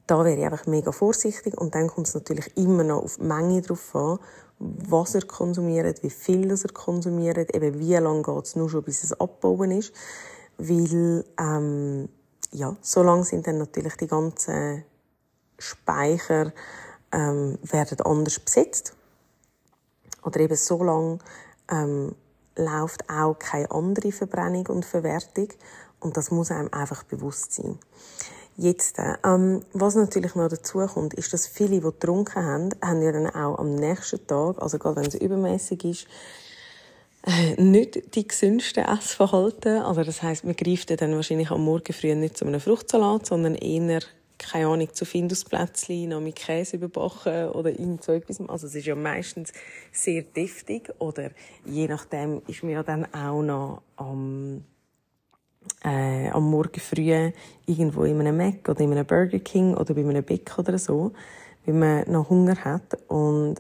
da 0.05 0.23
wäre 0.23 0.37
ich 0.37 0.45
einfach 0.45 0.67
mega 0.67 0.91
vorsichtig 0.91 1.57
und 1.57 1.73
dann 1.73 1.87
kommt 1.87 2.07
es 2.07 2.13
natürlich 2.13 2.55
immer 2.55 2.83
noch 2.83 3.03
auf 3.03 3.17
die 3.17 3.23
Menge 3.23 3.61
drauf 3.61 3.95
an, 3.95 4.19
was 4.59 5.15
er 5.15 5.25
konsumiert, 5.25 6.01
wie 6.03 6.09
viel 6.09 6.49
er 6.49 6.73
konsumiert, 6.73 7.55
eben 7.55 7.79
wie 7.79 7.95
lange 7.95 8.23
geht 8.23 8.45
es 8.45 8.55
nur 8.55 8.69
schon, 8.69 8.83
bis 8.83 9.03
es 9.03 9.13
abbauen 9.19 9.71
ist, 9.71 9.93
weil 10.57 11.25
ähm, 11.39 12.09
ja, 12.51 12.75
so 12.81 13.03
lang 13.03 13.23
sind 13.23 13.45
dann 13.47 13.59
natürlich 13.59 13.95
die 13.95 14.07
ganzen 14.07 14.83
Speicher 15.59 16.53
ähm, 17.11 17.57
werden 17.61 18.01
anders 18.01 18.39
besetzt. 18.39 18.93
Oder 20.23 20.39
eben 20.41 20.55
so 20.55 20.83
lang 20.83 21.19
ähm, 21.69 22.15
läuft 22.55 23.09
auch 23.09 23.37
keine 23.37 23.71
andere 23.71 24.11
Verbrennung 24.11 24.67
und 24.67 24.85
Verwertung. 24.85 25.49
Und 25.99 26.17
das 26.17 26.31
muss 26.31 26.51
einem 26.51 26.71
einfach 26.73 27.03
bewusst 27.03 27.53
sein. 27.53 27.79
Jetzt, 28.59 28.97
ähm, 29.23 29.61
was 29.73 29.93
natürlich 29.93 30.33
noch 30.33 30.49
dazu 30.49 30.79
kommt, 30.79 31.13
ist, 31.13 31.31
dass 31.31 31.45
viele, 31.45 31.75
die 31.75 31.79
getrunken 31.79 32.43
haben, 32.43 32.69
haben 32.83 33.03
ja 33.03 33.11
dann 33.11 33.27
auch 33.27 33.59
am 33.59 33.75
nächsten 33.75 34.25
Tag, 34.25 34.59
also 34.59 34.79
gerade 34.79 34.95
wenn 34.95 35.05
es 35.05 35.13
übermäßig 35.13 35.85
ist, 35.85 36.07
äh, 37.27 37.61
nicht 37.61 38.15
die 38.15 38.27
gesündeste 38.27 38.81
Essverhalten. 38.81 39.83
Also 39.83 40.03
das 40.03 40.23
heißt, 40.23 40.43
man 40.43 40.55
greift 40.55 40.89
dann 40.99 41.15
wahrscheinlich 41.15 41.51
am 41.51 41.63
Morgen 41.63 41.93
früh 41.93 42.15
nicht 42.15 42.35
zu 42.35 42.45
einem 42.45 42.59
Fruchtsalat, 42.59 43.27
sondern 43.27 43.53
eher 43.53 44.01
keine 44.39 44.67
Ahnung, 44.67 44.93
zu 44.93 45.05
Findusplätzchen, 45.05 46.09
noch 46.09 46.21
mit 46.21 46.35
Käse 46.35 46.77
überbacken 46.77 47.49
oder 47.49 47.71
irgend 47.71 48.03
so 48.03 48.11
etwas. 48.11 48.39
Also 48.47 48.67
es 48.67 48.75
ist 48.75 48.85
ja 48.85 48.95
meistens 48.95 49.51
sehr 49.91 50.21
deftig 50.21 50.91
oder 50.99 51.31
je 51.65 51.87
nachdem 51.87 52.41
ist 52.47 52.63
man 52.63 52.73
ja 52.73 52.83
dann 52.83 53.11
auch 53.13 53.41
noch 53.41 53.81
am, 53.95 54.63
äh, 55.83 56.29
am 56.29 56.49
Morgen 56.49 56.79
früh 56.79 57.31
irgendwo 57.65 58.03
in 58.03 58.19
einem 58.19 58.37
Mac 58.37 58.67
oder 58.67 58.81
in 58.81 58.91
einem 58.91 59.05
Burger 59.05 59.39
King 59.39 59.75
oder 59.75 59.93
bei 59.93 60.01
einem 60.01 60.23
Bäck 60.23 60.57
oder 60.57 60.77
so, 60.77 61.11
weil 61.65 61.75
man 61.75 62.11
noch 62.11 62.29
Hunger 62.29 62.55
hat 62.63 62.97
und 63.07 63.55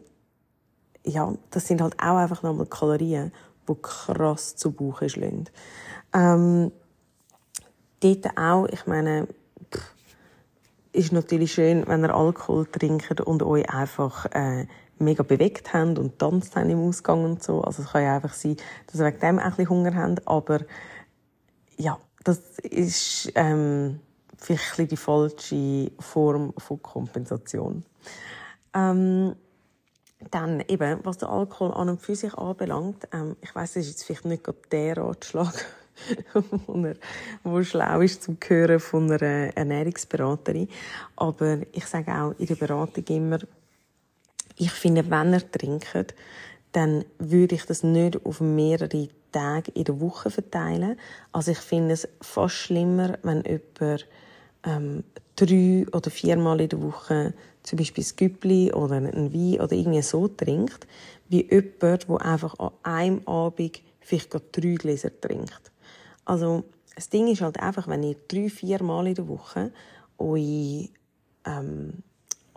ja, 1.03 1.33
das 1.51 1.67
sind 1.67 1.81
halt 1.81 1.95
auch 1.99 2.17
einfach 2.17 2.43
nochmal 2.43 2.65
Kalorien 2.65 3.31
die 3.67 3.75
krass 3.81 4.55
zu 4.55 4.71
Buche 4.71 5.09
schlagen. 5.09 5.45
Ähm, 6.13 6.71
dort 7.99 8.37
auch, 8.37 8.65
ich 8.67 8.85
meine, 8.87 9.27
pff, 9.73 9.93
ist 10.93 11.11
natürlich 11.11 11.53
schön, 11.53 11.87
wenn 11.87 12.03
ihr 12.03 12.15
Alkohol 12.15 12.65
trinkt 12.65 13.21
und 13.21 13.43
euch 13.43 13.69
einfach 13.69 14.25
äh, 14.33 14.67
mega 14.99 15.23
bewegt 15.23 15.73
habt 15.73 15.99
und 15.99 16.17
tanzt 16.19 16.55
habt 16.55 16.69
im 16.69 16.87
Ausgang 16.87 17.23
und 17.23 17.43
so. 17.43 17.61
Also 17.61 17.83
es 17.83 17.91
kann 17.91 18.03
ja 18.03 18.15
einfach 18.15 18.33
sein, 18.33 18.57
dass 18.87 18.99
ihr 18.99 19.05
wegen 19.05 19.19
dem 19.19 19.39
ein 19.39 19.49
bisschen 19.49 19.69
Hunger 19.69 19.95
habt, 19.95 20.27
aber 20.27 20.61
ja, 21.77 21.97
das 22.23 22.39
ist 22.59 23.31
ähm, 23.35 23.99
vielleicht 24.37 24.91
die 24.91 24.97
falsche 24.97 25.91
Form 25.99 26.53
von 26.57 26.81
Kompensation. 26.81 27.83
Ähm, 28.73 29.35
dann 30.31 30.63
eben, 30.67 30.99
was 31.03 31.19
der 31.19 31.29
Alkohol 31.29 31.73
an 31.73 31.89
und 31.89 32.01
für 32.01 32.15
sich 32.15 32.33
anbelangt, 32.33 33.07
ähm, 33.13 33.35
ich 33.41 33.53
weiß, 33.53 33.73
das 33.73 33.83
ist 33.83 33.89
jetzt 33.91 34.03
vielleicht 34.03 34.25
nicht 34.25 34.43
gerade 34.43 34.57
der 34.71 34.97
Ratschlag, 34.97 35.53
wo 37.43 37.63
schlau 37.63 38.01
ist 38.01 38.23
zum 38.23 38.37
Hören 38.45 38.79
von 38.79 39.11
einer 39.11 39.55
Ernährungsberaterin, 39.55 40.69
aber 41.15 41.59
ich 41.71 41.85
sage 41.85 42.11
auch 42.13 42.33
in 42.37 42.47
der 42.47 42.55
Beratung 42.55 43.03
immer, 43.07 43.39
ich 44.57 44.71
finde, 44.71 45.09
wenn 45.09 45.33
ihr 45.33 45.51
trinkt, 45.51 46.15
dann 46.71 47.05
würde 47.19 47.55
ich 47.55 47.65
das 47.65 47.83
nicht 47.83 48.25
auf 48.25 48.41
mehrere 48.41 49.09
Tage 49.37 49.71
in 49.71 49.83
der 49.83 49.99
Woche 49.99 50.29
verteilen. 50.31 50.97
Also 51.31 51.51
ich 51.51 51.59
finde 51.59 51.93
es 51.93 52.07
fast 52.21 52.55
schlimmer, 52.55 53.17
wenn 53.23 53.43
jemand 53.43 54.07
ähm, 54.63 55.03
drei 55.35 55.85
oder 55.91 56.09
viermal 56.09 56.61
in 56.61 56.69
der 56.69 56.81
Woche 56.81 57.33
zum 57.63 57.77
Beispiel 57.77 58.03
ein 58.03 58.15
Güppli 58.15 58.73
oder 58.73 58.95
ein 58.95 59.33
Wein 59.33 59.61
oder 59.61 59.73
irgendwie 59.73 60.01
so 60.01 60.27
trinkt, 60.27 60.87
wie 61.29 61.47
jemand, 61.49 62.09
der 62.09 62.21
einfach 62.21 62.57
an 62.57 62.71
einem 62.83 63.27
Abend 63.27 63.81
vielleicht 63.99 64.33
drei 64.33 64.75
Gläser 64.75 65.11
trinkt. 65.21 65.71
Also, 66.25 66.63
das 66.95 67.09
Ding 67.09 67.27
ist 67.27 67.41
halt 67.41 67.59
einfach, 67.59 67.87
wenn 67.87 68.03
ihr 68.03 68.15
drei, 68.27 68.49
vier 68.49 68.81
Mal 68.81 69.07
in 69.07 69.15
der 69.15 69.27
Woche 69.27 69.71
eure, 70.17 70.89
ähm, 71.45 71.93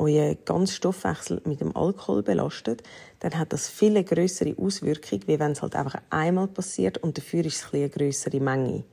euren 0.01 0.39
ganzen 0.45 0.75
Stoffwechsel 0.75 1.43
mit 1.45 1.61
dem 1.61 1.77
Alkohol 1.77 2.23
belastet, 2.23 2.83
dann 3.21 3.39
hat 3.39 3.53
das 3.53 3.69
viel 3.69 4.03
größere 4.03 4.57
Auswirkungen, 4.59 5.23
wie 5.27 5.39
wenn 5.39 5.53
es 5.53 5.63
halt 5.63 5.77
einfach 5.77 6.01
einmal 6.11 6.49
passiert 6.49 6.99
und 6.99 7.19
dafür 7.19 7.45
ist 7.45 7.65
es 7.65 7.75
eine 7.75 7.89
größere 7.89 8.41
Menge. 8.41 8.85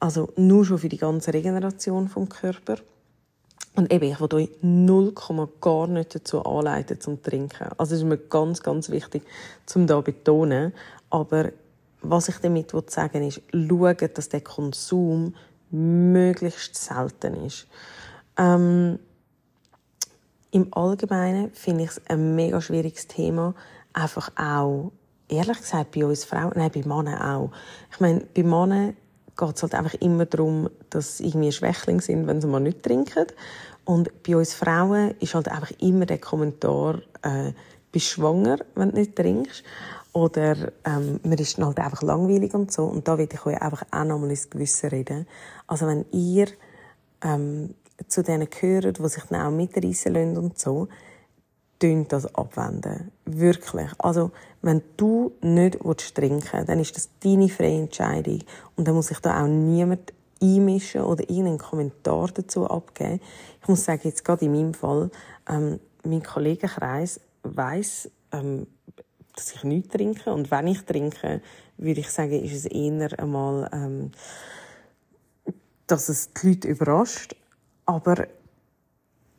Also 0.00 0.32
nur 0.36 0.64
schon 0.64 0.78
für 0.78 0.88
die 0.88 0.98
ganze 0.98 1.34
Regeneration 1.34 2.08
vom 2.08 2.28
Körper. 2.28 2.76
Und 3.74 3.92
eben, 3.92 4.10
ich 4.10 4.20
will 4.20 4.34
euch 4.34 4.50
null 4.60 5.12
gar 5.60 5.86
nicht 5.86 6.14
dazu 6.14 6.44
anleiten 6.44 7.00
zum 7.00 7.22
Trinken. 7.22 7.68
Also 7.76 7.94
es 7.94 8.00
ist 8.00 8.06
mir 8.06 8.18
ganz, 8.18 8.62
ganz 8.62 8.90
wichtig, 8.90 9.22
zum 9.66 9.86
da 9.86 10.00
betonen. 10.00 10.72
Aber 11.10 11.50
was 12.00 12.28
ich 12.28 12.38
damit 12.38 12.72
sagen 12.90 13.20
will, 13.20 13.28
ist, 13.28 13.42
schaut, 13.52 14.18
dass 14.18 14.28
der 14.28 14.40
Konsum 14.40 15.34
möglichst 15.70 16.76
selten 16.76 17.44
ist. 17.44 17.66
Ähm, 18.36 18.98
Im 20.50 20.72
Allgemeinen 20.72 21.50
finde 21.52 21.84
ich 21.84 21.90
es 21.90 22.02
ein 22.08 22.34
mega 22.34 22.60
schwieriges 22.60 23.06
Thema. 23.06 23.54
Einfach 23.92 24.30
auch, 24.36 24.92
ehrlich 25.28 25.58
gesagt, 25.58 25.92
bei 25.94 26.06
uns 26.06 26.24
Frauen, 26.24 26.52
nein, 26.54 26.70
bei 26.74 26.80
Männern 26.80 27.20
auch. 27.20 27.50
Ich 27.92 28.00
meine, 28.00 28.20
bei 28.34 28.42
Männern 28.42 28.96
geht 29.36 29.56
es 29.56 29.62
halt 29.62 29.74
einfach 29.74 29.94
immer 30.00 30.24
darum, 30.24 30.70
dass 30.90 31.18
sie 31.18 31.26
irgendwie 31.26 31.52
Schwächling 31.52 32.00
sind, 32.00 32.26
wenn 32.26 32.40
sie 32.40 32.46
mal 32.46 32.60
nicht 32.60 32.82
trinken. 32.82 33.26
Und 33.84 34.22
bei 34.22 34.36
uns 34.36 34.54
Frauen 34.54 35.14
ist 35.20 35.34
halt 35.34 35.48
einfach 35.48 35.70
immer 35.80 36.06
der 36.06 36.18
Kommentar, 36.18 37.02
äh, 37.22 37.52
bist 37.92 38.06
schwanger, 38.06 38.58
wenn 38.74 38.90
du 38.90 38.96
nicht 38.96 39.16
trinkst. 39.16 39.62
Oder 40.12 40.72
ähm, 40.84 41.20
man 41.22 41.38
ist 41.38 41.58
dann 41.58 41.66
halt 41.66 41.78
einfach 41.78 42.02
langweilig 42.02 42.54
und 42.54 42.72
so. 42.72 42.84
Und 42.84 43.06
da 43.06 43.18
will 43.18 43.28
ich 43.30 43.46
euch 43.46 43.60
einfach 43.60 43.84
auch 43.90 44.04
nochmal 44.04 44.30
ins 44.30 44.48
Gewissen 44.48 44.88
reden. 44.88 45.26
Also 45.66 45.86
wenn 45.86 46.06
ihr 46.10 46.48
ähm, 47.22 47.74
zu 48.06 48.22
denen 48.22 48.48
gehört, 48.48 48.98
die 48.98 49.08
sich 49.08 49.24
dann 49.24 49.46
auch 49.46 49.50
mitreissen 49.50 50.14
lassen 50.14 50.36
und 50.36 50.58
so, 50.58 50.88
tönt 51.78 52.12
das 52.12 52.34
abwenden. 52.34 53.12
Wirklich. 53.24 53.90
Also, 53.98 54.30
wenn 54.62 54.82
du 54.96 55.32
nicht 55.42 55.78
trinken 56.14 56.48
willst, 56.52 56.68
dann 56.68 56.80
ist 56.80 56.96
das 56.96 57.10
deine 57.20 57.48
freie 57.48 57.82
Entscheidung. 57.82 58.40
Und 58.76 58.88
dann 58.88 58.94
muss 58.94 59.08
sich 59.08 59.20
da 59.20 59.42
auch 59.42 59.46
niemand 59.46 60.12
einmischen 60.42 61.02
oder 61.02 61.22
irgendeinen 61.22 61.58
Kommentar 61.58 62.28
dazu 62.32 62.68
abgeben. 62.68 63.20
Ich 63.62 63.68
muss 63.68 63.84
sagen, 63.84 64.02
jetzt 64.04 64.24
gerade 64.24 64.44
in 64.44 64.52
meinem 64.52 64.74
Fall, 64.74 65.10
ähm, 65.48 65.80
mein 66.04 66.22
Kollegenkreis 66.22 67.20
weiss, 67.42 68.10
ähm, 68.32 68.66
dass 69.34 69.54
ich 69.54 69.64
nichts 69.64 69.92
trinke. 69.92 70.32
Und 70.32 70.50
wenn 70.50 70.66
ich 70.66 70.82
trinke, 70.82 71.40
würde 71.76 72.00
ich 72.00 72.10
sagen, 72.10 72.42
ist 72.42 72.54
es 72.54 72.66
eher 72.66 73.18
einmal, 73.18 73.68
ähm, 73.72 74.10
dass 75.86 76.08
es 76.08 76.32
die 76.32 76.48
Leute 76.48 76.68
überrascht. 76.68 77.36
Aber 77.88 78.26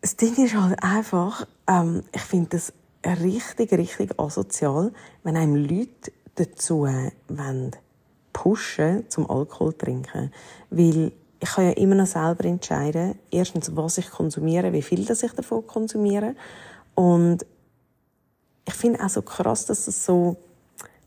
das 0.01 0.15
Ding 0.15 0.35
ist 0.43 0.55
halt 0.55 0.81
einfach, 0.81 1.45
ähm, 1.67 2.03
ich 2.11 2.21
finde 2.21 2.49
das 2.49 2.73
richtig, 3.05 3.71
richtig 3.73 4.19
asozial, 4.19 4.91
wenn 5.23 5.37
einem 5.37 5.55
Leute 5.55 6.11
dazu 6.33 6.87
äh, 6.87 7.11
wollen 7.27 7.75
pushen 8.33 9.07
zum 9.07 9.29
Alkohol 9.29 9.73
trinken. 9.73 10.33
Weil 10.71 11.11
ich 11.39 11.49
kann 11.49 11.65
ja 11.65 11.71
immer 11.73 11.93
noch 11.93 12.07
selber 12.07 12.45
entscheiden, 12.45 13.19
erstens, 13.29 13.75
was 13.75 13.99
ich 13.99 14.09
konsumiere, 14.09 14.73
wie 14.73 14.81
viel 14.81 15.05
das 15.05 15.21
ich 15.21 15.33
davon 15.33 15.67
konsumiere. 15.67 16.33
Und 16.95 17.45
ich 18.65 18.73
finde 18.73 19.05
auch 19.05 19.09
so 19.09 19.21
krass, 19.21 19.67
dass 19.67 19.85
das 19.85 20.05
so, 20.05 20.37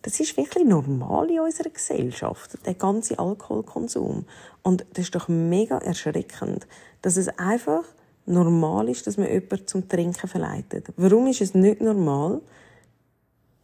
das 0.02 0.20
ist 0.20 0.36
wirklich 0.36 0.64
normal 0.64 1.28
in 1.28 1.40
unserer 1.40 1.70
Gesellschaft, 1.70 2.64
der 2.66 2.74
ganze 2.74 3.18
Alkoholkonsum. 3.18 4.26
Und 4.62 4.86
das 4.92 5.06
ist 5.06 5.14
doch 5.16 5.26
mega 5.26 5.78
erschreckend, 5.78 6.68
dass 7.02 7.16
es 7.16 7.28
einfach 7.38 7.84
normal 8.26 8.88
ist, 8.88 9.06
dass 9.06 9.16
man 9.16 9.28
jemanden 9.28 9.66
zum 9.66 9.88
Trinken 9.88 10.28
verleitet. 10.28 10.86
Warum 10.96 11.26
ist 11.26 11.40
es 11.40 11.54
nicht 11.54 11.80
normal, 11.80 12.40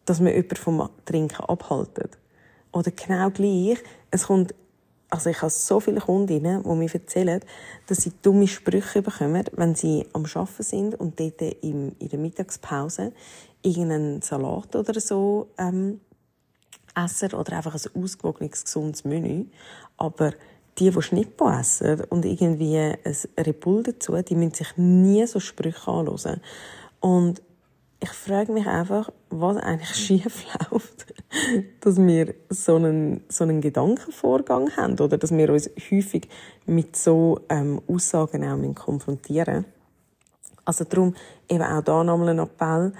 dass 0.04 0.20
man 0.20 0.32
jemanden 0.32 0.56
vom 0.56 0.88
Trinken 1.04 1.44
abhaltet? 1.44 2.18
Oder 2.72 2.90
genau 2.90 3.30
gleich, 3.30 3.78
es 4.10 4.26
kommt, 4.26 4.54
also 5.10 5.30
ich 5.30 5.40
habe 5.40 5.50
so 5.50 5.80
viele 5.80 6.00
Kundinnen, 6.00 6.62
die 6.62 6.68
mir 6.68 6.92
erzählen, 6.92 7.40
dass 7.86 7.98
sie 7.98 8.12
dumme 8.20 8.46
Sprüche 8.46 9.00
bekommen, 9.00 9.44
wenn 9.52 9.74
sie 9.74 10.06
am 10.12 10.24
Arbeiten 10.24 10.62
sind 10.62 10.94
und 10.96 11.18
dort 11.18 11.40
in 11.40 11.96
der 11.98 12.18
Mittagspause 12.18 13.12
irgendeinen 13.62 14.22
Salat 14.22 14.76
oder 14.76 15.00
so 15.00 15.48
ähm, 15.56 16.00
essen 16.94 17.32
oder 17.32 17.56
einfach 17.56 17.74
ein 17.74 18.02
ausgewogenes, 18.02 18.64
gesundes 18.64 19.04
Menü. 19.04 19.46
Aber 19.96 20.32
die, 20.78 20.90
die 20.90 21.02
Schnippo 21.02 21.50
essen 21.50 22.02
und 22.08 22.24
irgendwie 22.24 22.78
ein 22.78 22.96
Repul 23.38 23.82
dazu, 23.82 24.20
die 24.22 24.34
müssen 24.34 24.54
sich 24.54 24.76
nie 24.76 25.26
so 25.26 25.40
Sprüche 25.40 25.90
anhören. 25.90 26.40
Und 27.00 27.42
ich 28.00 28.10
frage 28.10 28.52
mich 28.52 28.66
einfach, 28.66 29.10
was 29.30 29.56
eigentlich 29.56 29.94
schief 29.94 30.44
läuft, 30.70 31.06
dass 31.80 31.96
wir 31.96 32.34
so 32.48 32.76
einen, 32.76 33.24
so 33.28 33.44
einen 33.44 33.60
Gedankenvorgang 33.60 34.76
haben 34.76 34.98
oder 34.98 35.18
dass 35.18 35.32
wir 35.32 35.50
uns 35.50 35.70
häufig 35.90 36.28
mit 36.66 36.96
so 36.96 37.40
ähm, 37.48 37.80
Aussagen 37.88 38.44
auch 38.44 38.74
konfrontieren 38.74 39.64
Also 40.64 40.84
darum 40.84 41.14
eben 41.48 41.62
auch 41.62 41.82
da 41.82 42.04
nochmal 42.04 42.30
ein 42.30 42.38
Appell, 42.38 42.92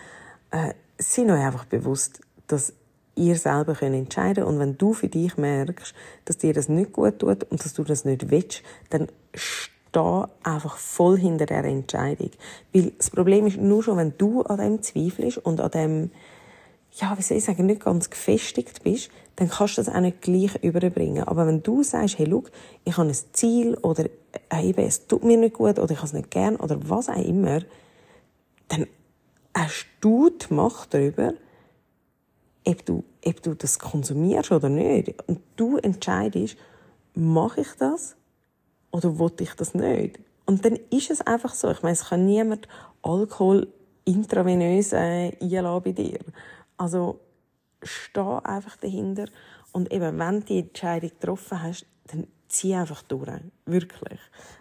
äh, 0.50 0.74
sind 0.98 1.30
euch 1.30 1.40
einfach 1.40 1.66
bewusst, 1.66 2.20
dass 2.48 2.72
ihr 3.18 3.36
selber 3.36 3.74
könnt 3.74 3.96
entscheiden 3.96 4.44
und 4.44 4.58
wenn 4.58 4.78
du 4.78 4.92
für 4.92 5.08
dich 5.08 5.36
merkst, 5.36 5.94
dass 6.24 6.38
dir 6.38 6.52
das 6.52 6.68
nicht 6.68 6.92
gut 6.92 7.18
tut 7.18 7.44
und 7.44 7.64
dass 7.64 7.74
du 7.74 7.84
das 7.84 8.04
nicht 8.04 8.30
willst, 8.30 8.62
dann 8.90 9.08
steh 9.34 10.24
einfach 10.42 10.76
voll 10.76 11.18
hinter 11.18 11.46
der 11.46 11.64
Entscheidung. 11.64 12.30
Weil 12.72 12.92
das 12.96 13.10
Problem 13.10 13.46
ist 13.46 13.58
nur 13.58 13.82
schon, 13.82 13.96
wenn 13.96 14.14
du 14.16 14.42
an 14.42 14.58
dem 14.58 14.82
zweifelst 14.82 15.38
und 15.38 15.60
an 15.60 15.70
dem, 15.70 16.10
ja, 16.92 17.16
wie 17.16 17.22
soll 17.22 17.38
ich 17.38 17.44
sagen, 17.44 17.66
nicht 17.66 17.84
ganz 17.84 18.10
gefestigt 18.10 18.82
bist, 18.84 19.10
dann 19.36 19.48
kannst 19.48 19.78
du 19.78 19.82
das 19.82 19.94
auch 19.94 20.00
nicht 20.00 20.20
gleich 20.20 20.56
überbringen. 20.62 21.24
Aber 21.24 21.46
wenn 21.46 21.62
du 21.62 21.82
sagst, 21.82 22.18
hey, 22.18 22.26
look, 22.26 22.50
ich 22.84 22.96
habe 22.96 23.08
ein 23.08 23.16
Ziel 23.32 23.74
oder 23.76 24.04
hey, 24.50 24.74
es 24.76 25.06
tut 25.06 25.24
mir 25.24 25.36
nicht 25.36 25.54
gut 25.54 25.78
oder 25.78 25.90
ich 25.90 25.98
habe 25.98 26.06
es 26.06 26.12
nicht 26.12 26.30
gern 26.30 26.56
oder 26.56 26.78
was 26.88 27.08
auch 27.08 27.24
immer, 27.24 27.60
dann 28.68 28.86
hast 29.54 29.86
du 30.00 30.30
die 30.30 30.52
Macht 30.52 30.92
darüber, 30.92 31.32
ob 32.68 32.84
du, 32.84 33.04
ob 33.24 33.42
du 33.42 33.54
das 33.54 33.78
konsumierst 33.78 34.52
oder 34.52 34.68
nicht. 34.68 35.14
Und 35.26 35.40
du 35.56 35.78
entscheidest, 35.78 36.56
mache 37.14 37.62
ich 37.62 37.72
das 37.78 38.16
oder 38.90 39.18
will 39.18 39.32
ich 39.40 39.54
das 39.54 39.74
nicht? 39.74 40.20
Und 40.44 40.64
dann 40.64 40.78
ist 40.90 41.10
es 41.10 41.20
einfach 41.22 41.54
so. 41.54 41.70
Ich 41.70 41.82
meine, 41.82 41.94
es 41.94 42.08
kann 42.08 42.26
niemand 42.26 42.68
Alkohol 43.02 43.68
intravenös 44.04 44.92
äh, 44.92 45.32
einladen 45.40 45.82
bei 45.82 45.92
dir. 45.92 46.20
Also 46.76 47.20
steh 47.82 48.20
einfach 48.44 48.76
dahinter 48.76 49.26
und 49.72 49.92
eben, 49.92 50.18
wenn 50.18 50.40
du 50.40 50.46
die 50.46 50.58
Entscheidung 50.60 51.10
getroffen 51.10 51.62
hast, 51.62 51.86
dann 52.06 52.26
zieh 52.48 52.74
einfach 52.74 53.02
durch. 53.02 53.28
Wirklich. 53.66 54.20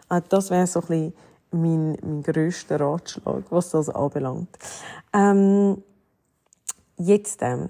Also 0.09 0.27
das 0.29 0.49
wäre 0.49 0.67
so 0.67 0.81
ein 0.81 0.87
bisschen 0.87 1.13
mein, 1.51 1.97
mein 2.01 2.23
grösster 2.23 2.79
Ratschlag, 2.79 3.45
was 3.49 3.71
das 3.71 3.89
anbelangt. 3.89 4.49
Ähm, 5.13 5.81
jetzt, 6.97 7.41
ähm, 7.41 7.69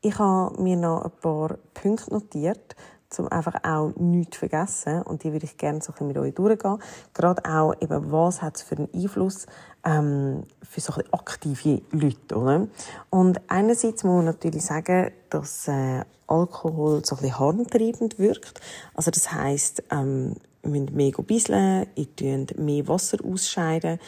ich 0.00 0.18
habe 0.18 0.60
mir 0.62 0.76
noch 0.76 1.04
ein 1.04 1.10
paar 1.20 1.58
Punkte 1.74 2.12
notiert, 2.12 2.76
um 3.16 3.28
einfach 3.28 3.54
auch 3.64 3.92
nichts 3.96 4.34
zu 4.34 4.40
vergessen. 4.40 5.02
Und 5.02 5.24
die 5.24 5.32
würde 5.32 5.46
ich 5.46 5.56
gerne 5.56 5.80
so 5.80 5.92
ein 5.92 5.94
bisschen 5.94 6.08
mit 6.08 6.18
euch 6.18 6.34
durchgehen. 6.34 6.78
Gerade 7.14 7.44
auch 7.44 7.74
eben, 7.80 8.12
was 8.12 8.42
hat 8.42 8.56
es 8.56 8.62
für 8.62 8.76
einen 8.76 8.88
Einfluss 8.94 9.46
ähm, 9.84 10.44
für 10.62 10.80
so 10.80 10.92
ein 10.92 10.98
bisschen 10.98 11.12
aktive 11.14 11.82
Leute, 11.90 12.36
oder? 12.36 12.68
Und 13.10 13.40
einerseits 13.48 14.04
muss 14.04 14.16
man 14.16 14.24
natürlich 14.26 14.64
sagen, 14.64 15.10
dass 15.30 15.68
äh, 15.68 16.04
Alkohol 16.26 17.04
so 17.04 17.16
ein 17.16 17.22
bisschen 17.22 17.38
harntreibend 17.38 18.18
wirkt. 18.18 18.60
Also 18.94 19.10
das 19.10 19.32
heisst, 19.32 19.82
ähm, 19.90 20.36
ihr 20.62 20.70
müsst 20.70 20.92
mehr 20.92 21.12
bisseln, 21.12 21.86
ihr 21.94 22.06
könnt 22.16 22.58
mehr 22.58 22.86
Wasser 22.86 23.18
ausscheiden, 23.24 23.98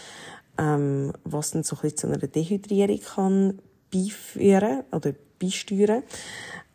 ähm, 0.59 1.13
was 1.25 1.53
dann 1.53 1.63
so 1.63 1.77
ein 1.77 1.83
bisschen 1.83 1.99
zu 1.99 2.07
einer 2.09 2.19
Dehydrierung 2.19 3.01
kann 3.01 3.63
beiführen 3.91 4.85
oder 4.93 5.15
beisteuern. 5.41 6.03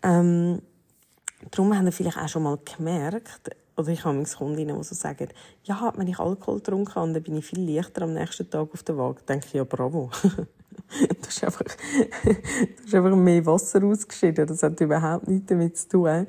Ähm, 0.04 0.62
darum 1.52 1.76
haben 1.76 1.86
wir 1.86 1.92
vielleicht 1.92 2.18
auch 2.18 2.28
schon 2.28 2.44
mal 2.44 2.58
gemerkt, 2.78 3.52
oder 3.78 3.90
ich 3.90 4.06
habe 4.06 4.24
Kundinnen, 4.24 4.78
die 4.78 4.84
so 4.84 4.96
sagen, 4.96 5.30
ja, 5.64 5.94
wenn 5.96 6.08
ich 6.08 6.20
Alkohol 6.20 6.58
getrunken 6.58 6.96
habe, 6.96 7.14
dann 7.14 7.24
bin 7.24 7.38
ich 7.38 7.46
viel 7.46 7.70
leichter 7.70 8.04
am 8.04 8.14
nächsten 8.14 8.50
Tag 8.50 8.70
auf 8.72 8.84
der 8.84 8.98
Waage. 8.98 9.22
Denke 9.28 9.48
ich, 9.48 9.54
ja, 9.54 9.64
bravo. 9.64 10.10
du, 10.24 11.28
hast 11.28 11.44
einfach, 11.44 11.66
du 12.24 12.84
hast 12.86 12.96
einfach 12.96 13.16
mehr 13.16 13.46
Wasser 13.46 13.84
ausgeschieden. 13.84 14.48
Das 14.48 14.64
hat 14.64 14.80
überhaupt 14.80 15.28
nichts 15.28 15.48
damit 15.48 15.78
zu 15.78 15.90
tun, 15.90 16.28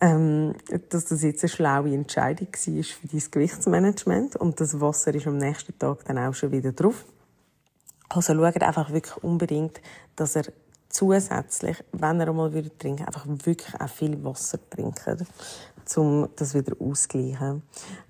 ähm, 0.00 0.54
dass 0.90 1.06
das 1.06 1.22
jetzt 1.22 1.42
eine 1.42 1.48
schlaue 1.48 1.92
Entscheidung 1.92 2.48
war 2.48 2.82
für 2.84 3.08
dein 3.08 3.30
Gewichtsmanagement. 3.30 4.36
Und 4.36 4.60
das 4.60 4.80
Wasser 4.80 5.12
ist 5.14 5.26
am 5.26 5.38
nächsten 5.38 5.76
Tag 5.76 6.04
dann 6.04 6.18
auch 6.18 6.34
schon 6.34 6.52
wieder 6.52 6.72
drauf. 6.72 7.04
Also 8.08 8.34
schaut 8.34 8.62
einfach 8.62 8.92
wirklich 8.92 9.16
unbedingt, 9.22 9.80
dass 10.16 10.36
er 10.36 10.44
zusätzlich, 10.90 11.82
wenn 11.92 12.20
er 12.20 12.28
einmal 12.28 12.52
wieder 12.52 12.76
trinken 12.76 13.06
einfach 13.06 13.24
wirklich 13.26 13.80
auch 13.80 13.88
viel 13.88 14.22
Wasser 14.22 14.58
trinken, 14.68 15.26
um 15.96 16.28
das 16.36 16.54
wieder 16.54 16.76
auszugleichen. 16.78 17.62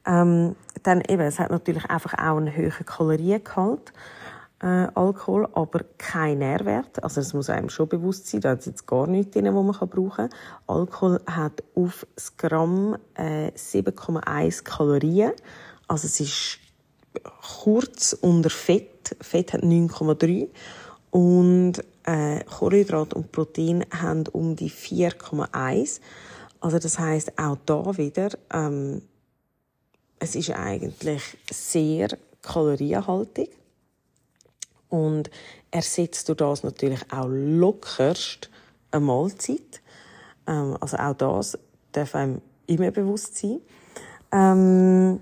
Ähm, 0.07 0.57
dann 0.83 1.01
eben, 1.03 1.23
es 1.23 1.39
hat 1.39 1.51
natürlich 1.51 1.85
einfach 1.87 2.15
auch 2.15 2.37
einen 2.37 2.55
höheren 2.55 2.85
Kaloriengehalt, 2.85 3.93
äh, 4.63 4.89
Alkohol, 4.95 5.49
aber 5.55 5.81
kein 5.97 6.39
Nährwert. 6.39 7.03
Also 7.03 7.21
das 7.21 7.33
muss 7.33 7.49
einem 7.49 7.71
schon 7.71 7.89
bewusst 7.89 8.27
sein, 8.27 8.41
da 8.41 8.51
hat 8.51 8.67
jetzt 8.67 8.87
gar 8.87 9.07
nichts 9.07 9.33
drin, 9.33 9.47
was 9.47 9.79
man 9.79 9.89
brauchen 9.89 10.11
kann. 10.11 10.31
Alkohol 10.67 11.21
hat 11.27 11.63
auf 11.75 12.07
das 12.15 12.37
Gramm 12.37 12.97
äh, 13.15 13.51
7,1 13.53 14.65
Kalorien. 14.65 15.33
Also 15.89 16.07
es 16.07 16.21
ist 16.21 16.59
kurz 17.63 18.13
unter 18.13 18.51
Fett. 18.51 19.17
Fett 19.21 19.55
hat 19.55 19.63
9,3 19.63 20.49
und 21.11 21.83
äh, 22.11 22.43
Kohlenhydrat 22.45 23.15
und 23.15 23.31
Protein 23.31 23.85
haben 23.91 24.27
um 24.33 24.57
die 24.57 24.71
4,1. 24.71 26.01
Also 26.61 26.79
das 26.79 26.99
heißt 26.99 27.39
auch 27.39 27.57
da 27.67 27.97
wieder, 27.97 28.31
ähm, 28.53 29.03
es 30.19 30.35
ist 30.35 30.51
eigentlich 30.51 31.39
sehr 31.51 32.09
kalorienhaltig 32.43 33.51
und 34.89 35.31
ersetzt 35.71 36.29
du 36.29 36.35
das 36.35 36.65
natürlich 36.65 37.01
auch 37.13 37.29
lockerst 37.29 38.51
eine 38.91 39.05
Mahlzeit. 39.05 39.81
Ähm, 40.47 40.77
also 40.81 40.97
auch 40.97 41.15
das 41.15 41.59
darf 41.93 42.15
einem 42.17 42.43
immer 42.67 42.91
bewusst 42.91 43.37
sein. 43.37 43.61
Ähm, 44.33 45.21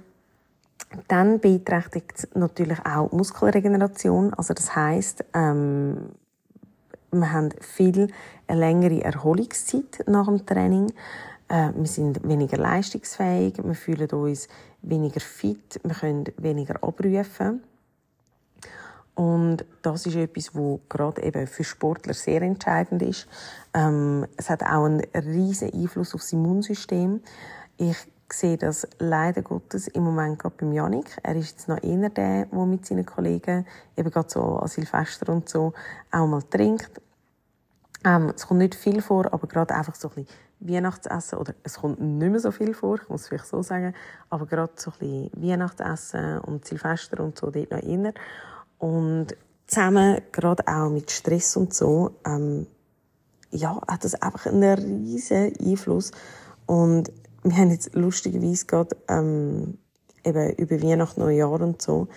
dann 1.07 1.39
beeinträchtigt 1.39 2.13
es 2.17 2.29
natürlich 2.35 2.79
auch 2.87 3.13
Muskelregeneration. 3.13 4.33
Also 4.33 4.55
das 4.55 4.75
heißt, 4.75 5.25
ähm, 5.35 6.13
wir 7.11 7.33
haben 7.33 7.51
viel 7.61 8.09
eine 8.47 8.61
längere 8.61 9.03
Erholungszeit 9.03 10.05
nach 10.07 10.27
dem 10.27 10.45
Training. 10.45 10.93
Äh, 11.49 11.71
wir 11.75 11.87
sind 11.87 12.27
weniger 12.27 12.59
leistungsfähig, 12.59 13.55
wir 13.63 13.75
fühlen 13.75 14.11
uns 14.11 14.49
weniger 14.83 15.21
fit, 15.21 15.81
wir 15.83 15.95
können 15.95 16.25
weniger 16.37 16.83
abrufen. 16.83 17.63
Und 19.15 19.65
das 19.83 20.07
ist 20.07 20.15
etwas, 20.15 20.55
wo 20.55 20.81
gerade 20.89 21.23
eben 21.25 21.49
für 21.49 21.65
Sportler 21.65 22.15
sehr 22.15 22.41
entscheidend 22.43 23.03
ist. 23.03 23.27
Ähm, 23.75 24.27
es 24.37 24.49
hat 24.49 24.63
auch 24.63 24.85
einen 24.85 25.01
riesen 25.13 25.73
Einfluss 25.73 26.15
aufs 26.15 26.33
Immunsystem. 26.33 27.21
Ich 27.79 27.97
sehe 28.33 28.57
das 28.57 28.87
leider 28.99 29.43
Gottes 29.43 29.89
im 29.89 30.05
Moment 30.05 30.39
gerade 30.39 30.57
beim 30.59 30.73
Janik. 30.73 31.17
Er 31.23 31.37
ist 31.37 31.51
jetzt 31.51 31.69
noch 31.69 31.83
eher 31.83 32.11
der, 32.11 32.47
der 32.47 32.67
mit 32.67 32.87
seinen 32.87 33.07
Kollegen 33.07 33.67
eben 33.97 34.11
gerade 34.11 34.29
so 34.29 34.59
an 34.59 34.69
Silvester 34.69 35.33
und 35.33 35.49
so 35.49 35.73
auch 36.11 36.27
mal 36.27 36.43
trinkt. 36.43 37.01
Ähm, 38.05 38.33
es 38.35 38.47
kommt 38.47 38.61
nicht 38.61 38.75
viel 38.75 39.03
vor, 39.03 39.33
aber 39.33 39.47
gerade 39.47 39.75
einfach 39.75 39.95
so 39.95 40.09
ein 40.09 40.15
bisschen 40.15 40.35
Weihnachtsessen, 40.61 41.39
oder 41.39 41.55
es 41.63 41.79
kommt 41.79 42.01
nicht 42.01 42.31
mehr 42.31 42.41
so 42.41 42.51
viel 42.51 42.75
vor, 42.75 42.97
ich 43.01 43.09
muss 43.09 43.23
es 43.23 43.29
vielleicht 43.29 43.47
so 43.47 43.63
sagen, 43.63 43.95
aber 44.29 44.47
gerade 44.47 44.73
so 44.77 44.91
ein 44.91 44.99
bisschen 44.99 45.31
Weihnachtsessen 45.35 46.39
und 46.41 46.65
Silvester 46.65 47.23
und 47.23 47.39
so 47.39 47.51
dort 47.51 47.71
noch 47.71 47.83
inner. 47.83 48.13
Und 48.79 49.37
zusammen, 49.67 50.21
gerade 50.33 50.67
auch 50.67 50.91
mit 50.91 51.11
Stress 51.11 51.57
und 51.57 51.75
so, 51.75 52.17
ähm, 52.27 52.67
ja, 53.51 53.81
hat 53.89 54.05
das 54.05 54.21
einfach 54.21 54.47
einen 54.47 54.79
riesen 54.79 55.53
Einfluss. 55.59 56.13
Und 56.67 57.11
wir 57.43 57.57
haben 57.57 57.71
jetzt 57.71 57.95
lustigerweise 57.95 58.67
gerade, 58.67 58.97
ähm, 59.09 59.79
eben 60.25 60.53
über 60.55 60.83
Weihnachten, 60.83 61.21
Neujahr 61.21 61.61
und 61.61 61.81
so, 61.81 62.09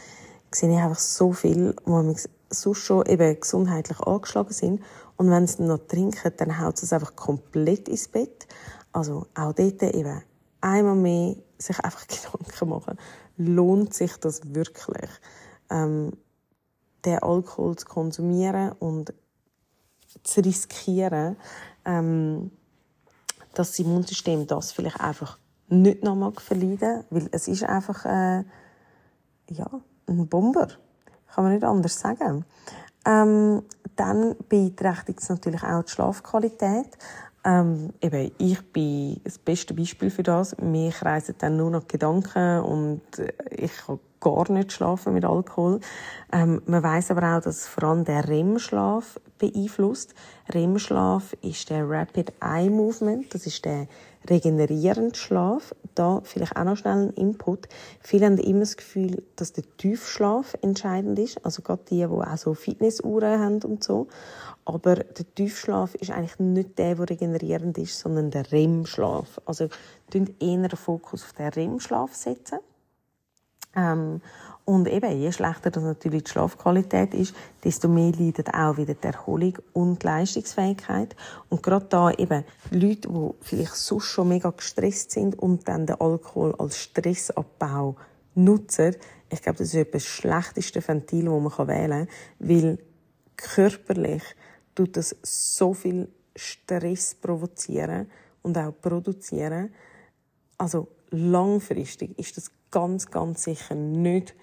sehe 0.51 0.71
ich 0.71 0.77
einfach 0.77 0.99
so 0.99 1.31
viel, 1.31 1.75
wo 1.85 2.01
wir 2.01 2.15
sonst 2.49 2.79
schon 2.79 3.05
eben 3.05 3.39
gesundheitlich 3.39 3.99
angeschlagen 3.99 4.53
sind. 4.53 4.81
Und 5.17 5.29
wenn 5.29 5.47
sie 5.47 5.63
noch 5.63 5.79
trinken, 5.87 6.33
dann 6.37 6.59
haut 6.59 6.81
es 6.81 6.91
einfach 6.91 7.15
komplett 7.15 7.87
ins 7.87 8.07
Bett. 8.07 8.47
Also 8.91 9.27
auch 9.35 9.53
dort 9.53 9.83
eben 9.83 10.21
einmal 10.59 10.95
mehr 10.95 11.35
sich 11.57 11.79
einfach 11.79 12.07
Gedanken 12.07 12.69
machen. 12.69 12.97
Lohnt 13.37 13.93
sich 13.93 14.17
das 14.17 14.53
wirklich? 14.53 15.09
Ähm, 15.69 16.13
den 17.05 17.19
Alkohol 17.19 17.75
zu 17.77 17.85
konsumieren 17.87 18.73
und 18.73 19.13
zu 20.23 20.41
riskieren, 20.41 21.37
ähm, 21.85 22.51
dass 23.53 23.69
das 23.69 23.79
Immunsystem 23.79 24.47
das 24.47 24.71
vielleicht 24.71 24.99
einfach 24.99 25.37
nicht 25.67 26.03
nochmal 26.03 26.33
verleiden, 26.33 27.03
weil 27.09 27.29
es 27.31 27.47
ist 27.47 27.63
einfach 27.63 28.05
äh, 28.05 28.43
ja, 29.49 29.67
ein 30.07 30.27
Bomber, 30.27 30.67
kann 31.33 31.43
man 31.43 31.53
nicht 31.53 31.63
anders 31.63 31.99
sagen. 31.99 32.45
Ähm, 33.05 33.63
dann 33.95 34.35
beeinträchtigt 34.47 35.21
es 35.21 35.29
natürlich 35.29 35.63
auch 35.63 35.83
die 35.83 35.91
Schlafqualität. 35.91 36.97
Ähm, 37.43 37.93
eben, 38.01 38.31
ich 38.37 38.61
bin 38.71 39.19
das 39.23 39.39
beste 39.39 39.73
Beispiel 39.73 40.11
für 40.11 40.23
das. 40.23 40.55
Mir 40.57 40.91
kreisen 40.91 41.35
dann 41.39 41.57
nur 41.57 41.71
noch 41.71 41.87
Gedanken 41.87 42.59
und 42.61 43.01
äh, 43.17 43.33
ich 43.49 43.75
kann 43.85 43.99
gar 44.21 44.49
nicht 44.49 44.71
schlafen 44.71 45.13
mit 45.13 45.25
Alkohol. 45.25 45.81
Ähm, 46.31 46.61
man 46.65 46.81
weiß 46.81 47.11
aber 47.11 47.37
auch, 47.37 47.41
dass 47.41 47.67
vor 47.67 47.83
allem 47.83 48.05
der 48.05 48.29
REM-Schlaf 48.29 49.19
beeinflusst. 49.37 50.13
REM-Schlaf 50.53 51.33
ist 51.41 51.69
der 51.69 51.89
Rapid 51.89 52.31
Eye 52.39 52.69
Movement. 52.69 53.33
Das 53.33 53.45
ist 53.45 53.65
der 53.65 53.87
regenerierende 54.29 55.15
Schlaf. 55.15 55.75
Da 55.95 56.21
vielleicht 56.23 56.55
auch 56.55 56.63
noch 56.63 56.77
schnell 56.77 57.07
ein 57.07 57.13
Input. 57.15 57.67
Viele 57.99 58.27
haben 58.27 58.37
immer 58.37 58.61
das 58.61 58.77
Gefühl, 58.77 59.23
dass 59.35 59.51
der 59.51 59.65
Tiefschlaf 59.77 60.55
entscheidend 60.61 61.19
ist. 61.19 61.43
Also 61.43 61.61
gerade 61.61 61.81
die, 61.89 61.97
die 61.97 62.05
auch 62.05 62.37
so 62.37 62.53
Fitnessuhren 62.53 63.39
haben 63.39 63.61
und 63.63 63.83
so. 63.83 64.07
Aber 64.63 64.95
der 64.95 65.35
Tiefschlaf 65.35 65.95
ist 65.95 66.11
eigentlich 66.11 66.39
nicht 66.39 66.77
der, 66.77 66.95
der 66.95 67.09
regenerierend 67.09 67.77
ist, 67.79 67.97
sondern 67.97 68.29
der 68.29 68.51
REM-Schlaf. 68.51 69.41
Also, 69.45 69.67
eher 70.13 70.29
den 70.39 70.69
Fokus 70.69 71.23
auf 71.23 71.33
den 71.33 71.47
REM-Schlaf 71.47 72.13
setzen. 72.13 72.59
Ähm, 73.75 74.21
und 74.63 74.87
eben, 74.87 75.19
je 75.19 75.31
schlechter 75.31 75.71
das 75.71 75.83
natürlich 75.83 76.23
die 76.25 76.31
Schlafqualität 76.31 77.13
ist, 77.13 77.35
desto 77.63 77.87
mehr 77.87 78.11
leidet 78.11 78.53
auch 78.53 78.77
wieder 78.77 78.93
die 78.93 79.07
Erholung 79.07 79.57
und 79.73 80.03
die 80.03 80.05
Leistungsfähigkeit. 80.05 81.15
Und 81.49 81.63
gerade 81.63 81.87
da 81.89 82.11
eben 82.11 82.43
Leute, 82.69 83.09
die 83.09 83.29
vielleicht 83.41 83.75
sonst 83.75 84.05
schon 84.05 84.29
mega 84.29 84.51
gestresst 84.51 85.11
sind 85.11 85.37
und 85.37 85.67
dann 85.67 85.87
den 85.87 85.99
Alkohol 85.99 86.55
als 86.57 86.77
Stressabbau 86.77 87.95
nutzen, 88.35 88.95
ich 89.29 89.41
glaube, 89.41 89.59
das 89.59 89.69
ist 89.69 89.75
etwas 89.75 90.05
schlechteste 90.05 90.85
Ventil, 90.85 91.25
das 91.25 91.57
man 91.57 91.67
wählen 91.67 92.07
kann, 92.07 92.47
weil 92.47 92.77
körperlich 93.37 94.23
tut 94.75 94.97
das 94.97 95.15
so 95.23 95.73
viel 95.73 96.09
Stress 96.35 97.15
provozieren 97.15 98.09
und 98.41 98.57
auch 98.57 98.73
produzieren. 98.79 99.73
Also 100.57 100.87
langfristig 101.09 102.17
ist 102.19 102.37
das 102.37 102.51
ganz, 102.71 103.11
ganz 103.11 103.43
sicher 103.43 103.75
nicht 103.75 104.33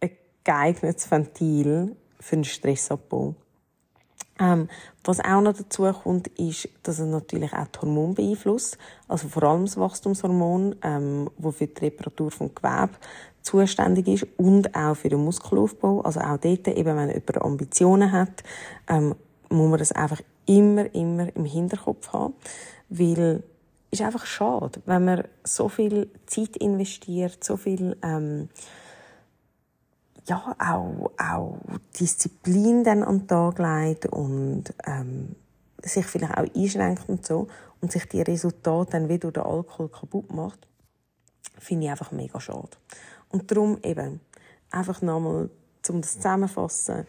ein 0.00 0.10
geeignetes 0.44 1.10
Ventil 1.10 1.96
für 2.20 2.36
einen 2.36 2.44
Stressabbau. 2.44 3.34
Ähm, 4.40 4.68
was 5.04 5.20
auch 5.20 5.40
noch 5.40 5.52
dazu 5.52 5.84
kommt, 5.92 6.28
ist, 6.38 6.68
dass 6.82 6.98
es 6.98 7.06
natürlich 7.06 7.52
auch 7.52 7.66
die 7.66 7.78
Hormone 7.80 8.14
beeinflusst. 8.14 8.78
Also 9.06 9.28
vor 9.28 9.42
allem 9.44 9.66
das 9.66 9.76
Wachstumshormon, 9.76 10.76
ähm, 10.82 11.30
wo 11.38 11.50
für 11.50 11.66
die 11.66 11.84
Reparatur 11.84 12.30
vom 12.30 12.54
Gewebe 12.54 12.90
zuständig 13.42 14.08
ist 14.08 14.26
und 14.38 14.74
auch 14.74 14.96
für 14.96 15.08
den 15.08 15.24
Muskelaufbau. 15.24 16.00
Also 16.00 16.20
auch 16.20 16.38
dort, 16.38 16.68
eben 16.68 16.96
wenn 16.96 17.08
jemand 17.08 17.42
Ambitionen 17.42 18.12
hat, 18.12 18.42
ähm, 18.88 19.14
muss 19.48 19.70
man 19.70 19.78
das 19.78 19.92
einfach 19.92 20.20
immer, 20.46 20.92
immer 20.94 21.34
im 21.36 21.44
Hinterkopf 21.44 22.12
haben, 22.12 22.34
weil 22.88 23.42
ist 23.92 24.02
einfach 24.02 24.24
schade, 24.24 24.80
wenn 24.86 25.04
man 25.04 25.24
so 25.44 25.68
viel 25.68 26.10
Zeit 26.26 26.56
investiert, 26.56 27.44
so 27.44 27.56
viel 27.56 27.96
ähm, 28.02 28.48
ja 30.26 30.56
auch, 30.58 31.12
auch 31.18 31.58
Disziplin 32.00 32.84
dann 32.84 33.02
an 33.02 33.20
den 33.20 33.28
Tag 33.28 33.58
legt 33.58 34.06
und 34.06 34.64
ähm, 34.86 35.36
sich 35.82 36.06
vielleicht 36.06 36.38
auch 36.38 36.54
einschränkt 36.56 37.08
und 37.08 37.26
so 37.26 37.48
und 37.80 37.92
sich 37.92 38.08
die 38.08 38.22
Resultate 38.22 38.92
dann 38.92 39.08
durch 39.08 39.20
den 39.34 39.42
Alkohol 39.42 39.90
kaputt 39.90 40.32
macht, 40.32 40.66
finde 41.58 41.84
ich 41.84 41.90
einfach 41.90 42.12
mega 42.12 42.40
schade. 42.40 42.70
Und 43.28 43.50
darum 43.50 43.78
eben 43.82 44.20
einfach 44.70 45.02
nochmal, 45.02 45.50
um 45.88 46.00
das 46.00 46.14
zusammenzufassen, 46.14 47.06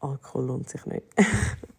Alkohol 0.00 0.46
lohnt 0.46 0.68
sich 0.68 0.86
nicht. 0.86 1.06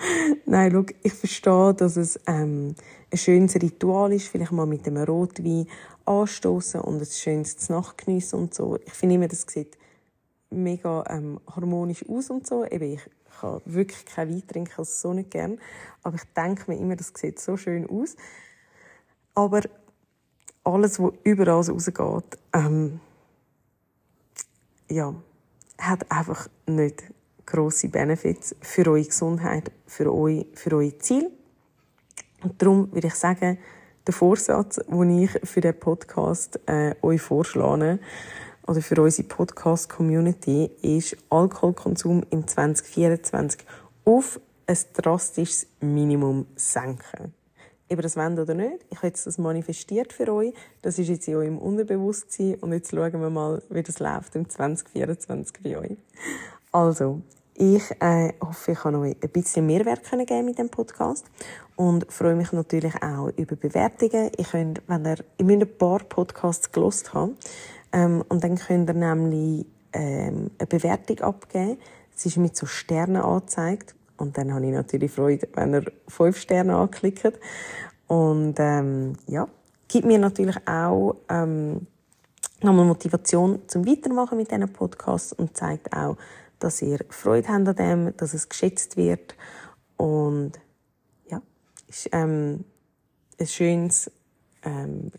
Nein, 0.46 0.72
schau, 0.72 0.84
ich 1.02 1.12
verstehe, 1.12 1.74
dass 1.74 1.96
es 1.96 2.18
ähm, 2.26 2.74
ein 3.10 3.18
schönes 3.18 3.54
Ritual 3.56 4.12
ist, 4.12 4.28
vielleicht 4.28 4.52
mal 4.52 4.66
mit 4.66 4.86
einem 4.86 5.04
Rotwein 5.04 5.66
anstoßen 6.04 6.80
und 6.80 7.00
ein 7.00 7.06
schönes 7.06 7.68
Nacht 7.68 7.98
geniessen 7.98 8.40
und 8.40 8.54
so. 8.54 8.78
Ich 8.84 8.92
finde 8.92 9.16
immer, 9.16 9.28
das 9.28 9.42
sieht 9.42 9.76
mega 10.50 11.04
ähm, 11.08 11.40
harmonisch 11.54 12.08
aus 12.08 12.30
und 12.30 12.46
so. 12.46 12.64
Eben, 12.64 12.94
ich 12.94 13.02
kann 13.40 13.60
wirklich 13.64 14.04
kein 14.06 14.30
Wein 14.30 14.46
trinken, 14.46 14.72
also 14.76 14.90
so 14.92 15.12
nicht 15.12 15.30
gern. 15.30 15.58
Aber 16.02 16.16
ich 16.16 16.24
denke 16.36 16.70
mir 16.70 16.78
immer, 16.78 16.96
das 16.96 17.12
sieht 17.14 17.38
so 17.38 17.56
schön 17.56 17.88
aus. 17.88 18.16
Aber 19.34 19.62
alles, 20.64 21.00
was 21.00 21.12
überall 21.24 21.62
rausgeht, 21.62 22.38
ähm, 22.52 23.00
ja, 24.88 25.14
hat 25.78 26.10
einfach 26.10 26.48
nicht 26.66 27.04
grosse 27.50 27.88
Benefits 27.88 28.54
für 28.60 28.86
eure 28.90 29.04
Gesundheit, 29.04 29.70
für 29.86 30.12
euch, 30.12 30.46
für 30.54 30.76
eure 30.76 30.96
Ziele. 30.98 31.30
Und 32.42 32.60
darum 32.60 32.92
würde 32.92 33.08
ich 33.08 33.14
sagen, 33.14 33.58
der 34.06 34.14
Vorsatz, 34.14 34.80
den 34.88 35.22
ich 35.22 35.30
für 35.44 35.60
den 35.60 35.78
Podcast 35.78 36.58
äh, 36.66 36.94
euch 37.02 37.20
vorschlage, 37.20 37.98
oder 38.66 38.82
für 38.82 39.02
unsere 39.02 39.26
Podcast-Community, 39.26 40.70
ist 40.82 41.16
Alkoholkonsum 41.28 42.22
im 42.30 42.46
2024 42.46 43.64
auf 44.04 44.40
ein 44.66 44.78
drastisches 44.94 45.66
Minimum 45.80 46.46
senken. 46.54 47.34
Ob 47.92 48.02
das 48.02 48.16
wollt 48.16 48.38
oder 48.38 48.54
nicht, 48.54 48.86
ich 48.88 48.98
habe 48.98 49.08
jetzt 49.08 49.26
das 49.26 49.38
manifestiert 49.38 50.12
für 50.12 50.32
euch. 50.32 50.54
Das 50.82 51.00
ist 51.00 51.08
jetzt 51.08 51.26
in 51.26 51.34
eurem 51.34 51.58
Unterbewusstsein. 51.58 52.54
Und 52.60 52.72
jetzt 52.72 52.92
schauen 52.92 53.20
wir 53.20 53.30
mal, 53.30 53.60
wie 53.68 53.82
das 53.82 53.98
läuft 53.98 54.36
im 54.36 54.48
2024 54.48 55.56
bei 55.64 55.76
euch. 55.76 55.96
Also, 56.70 57.22
ich 57.60 57.90
äh, 58.00 58.32
hoffe, 58.40 58.72
ich 58.72 58.78
kann 58.78 58.94
euch 58.94 59.16
ein 59.22 59.28
bisschen 59.28 59.66
Mehrwert 59.66 60.10
geben 60.10 60.46
mit 60.46 60.58
dem 60.58 60.70
Podcast 60.70 61.26
und 61.76 62.10
freue 62.10 62.34
mich 62.34 62.52
natürlich 62.52 62.94
auch 63.02 63.28
über 63.36 63.54
Bewertungen. 63.54 64.30
Ihr 64.36 64.44
könnt, 64.46 64.80
wenn 64.86 65.04
ihr, 65.04 65.16
ihr 65.36 65.44
müsst 65.44 65.62
ein 65.62 65.78
paar 65.78 65.98
Podcasts 65.98 66.72
gelost 66.72 67.12
haben 67.12 67.36
ähm, 67.92 68.24
und 68.30 68.42
dann 68.42 68.56
könnt 68.56 68.88
ihr 68.88 68.94
nämlich 68.94 69.66
ähm, 69.92 70.50
eine 70.58 70.66
Bewertung 70.66 71.20
abgeben. 71.20 71.76
Es 72.16 72.24
ist 72.24 72.38
mit 72.38 72.56
so 72.56 72.64
Sternen 72.64 73.20
angezeigt 73.20 73.94
und 74.16 74.38
dann 74.38 74.54
habe 74.54 74.64
ich 74.64 74.72
natürlich 74.72 75.12
Freude, 75.12 75.46
wenn 75.54 75.74
ihr 75.74 75.92
fünf 76.08 76.38
Sterne 76.38 76.76
anklickt. 76.76 77.38
Und 78.06 78.54
ähm, 78.58 79.16
ja, 79.26 79.46
gibt 79.86 80.06
mir 80.06 80.18
natürlich 80.18 80.56
auch 80.66 81.14
ähm, 81.28 81.86
nochmal 82.62 82.86
Motivation 82.86 83.60
zum 83.66 83.86
Weitermachen 83.86 84.38
mit 84.38 84.50
diesen 84.50 84.72
Podcasts 84.72 85.34
und 85.34 85.54
zeigt 85.54 85.94
auch, 85.94 86.16
dass 86.60 86.82
ihr 86.82 87.00
Freude 87.08 87.48
habt 87.48 87.68
an 87.68 87.76
dem, 87.76 88.16
dass 88.16 88.34
es 88.34 88.48
geschätzt 88.48 88.96
wird 88.96 89.34
und 89.96 90.52
ja, 91.28 91.42
ist 91.88 92.08
ähm, 92.12 92.64
ein 93.38 93.46
schönes, 93.46 94.10
ähm, 94.62 95.10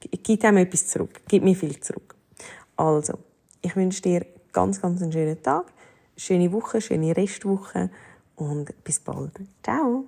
gibt 0.00 0.44
einem 0.44 0.58
etwas 0.58 0.88
zurück, 0.88 1.22
gibt 1.26 1.44
mir 1.44 1.56
viel 1.56 1.80
zurück. 1.80 2.14
Also, 2.76 3.18
ich 3.62 3.74
wünsche 3.76 4.02
dir 4.02 4.26
ganz, 4.52 4.80
ganz 4.80 5.00
einen 5.00 5.12
schönen 5.12 5.42
Tag, 5.42 5.72
schöne 6.16 6.52
Woche, 6.52 6.80
schöne 6.80 7.16
Restwoche 7.16 7.90
und 8.36 8.84
bis 8.84 9.00
bald. 9.00 9.32
Ciao! 9.62 10.04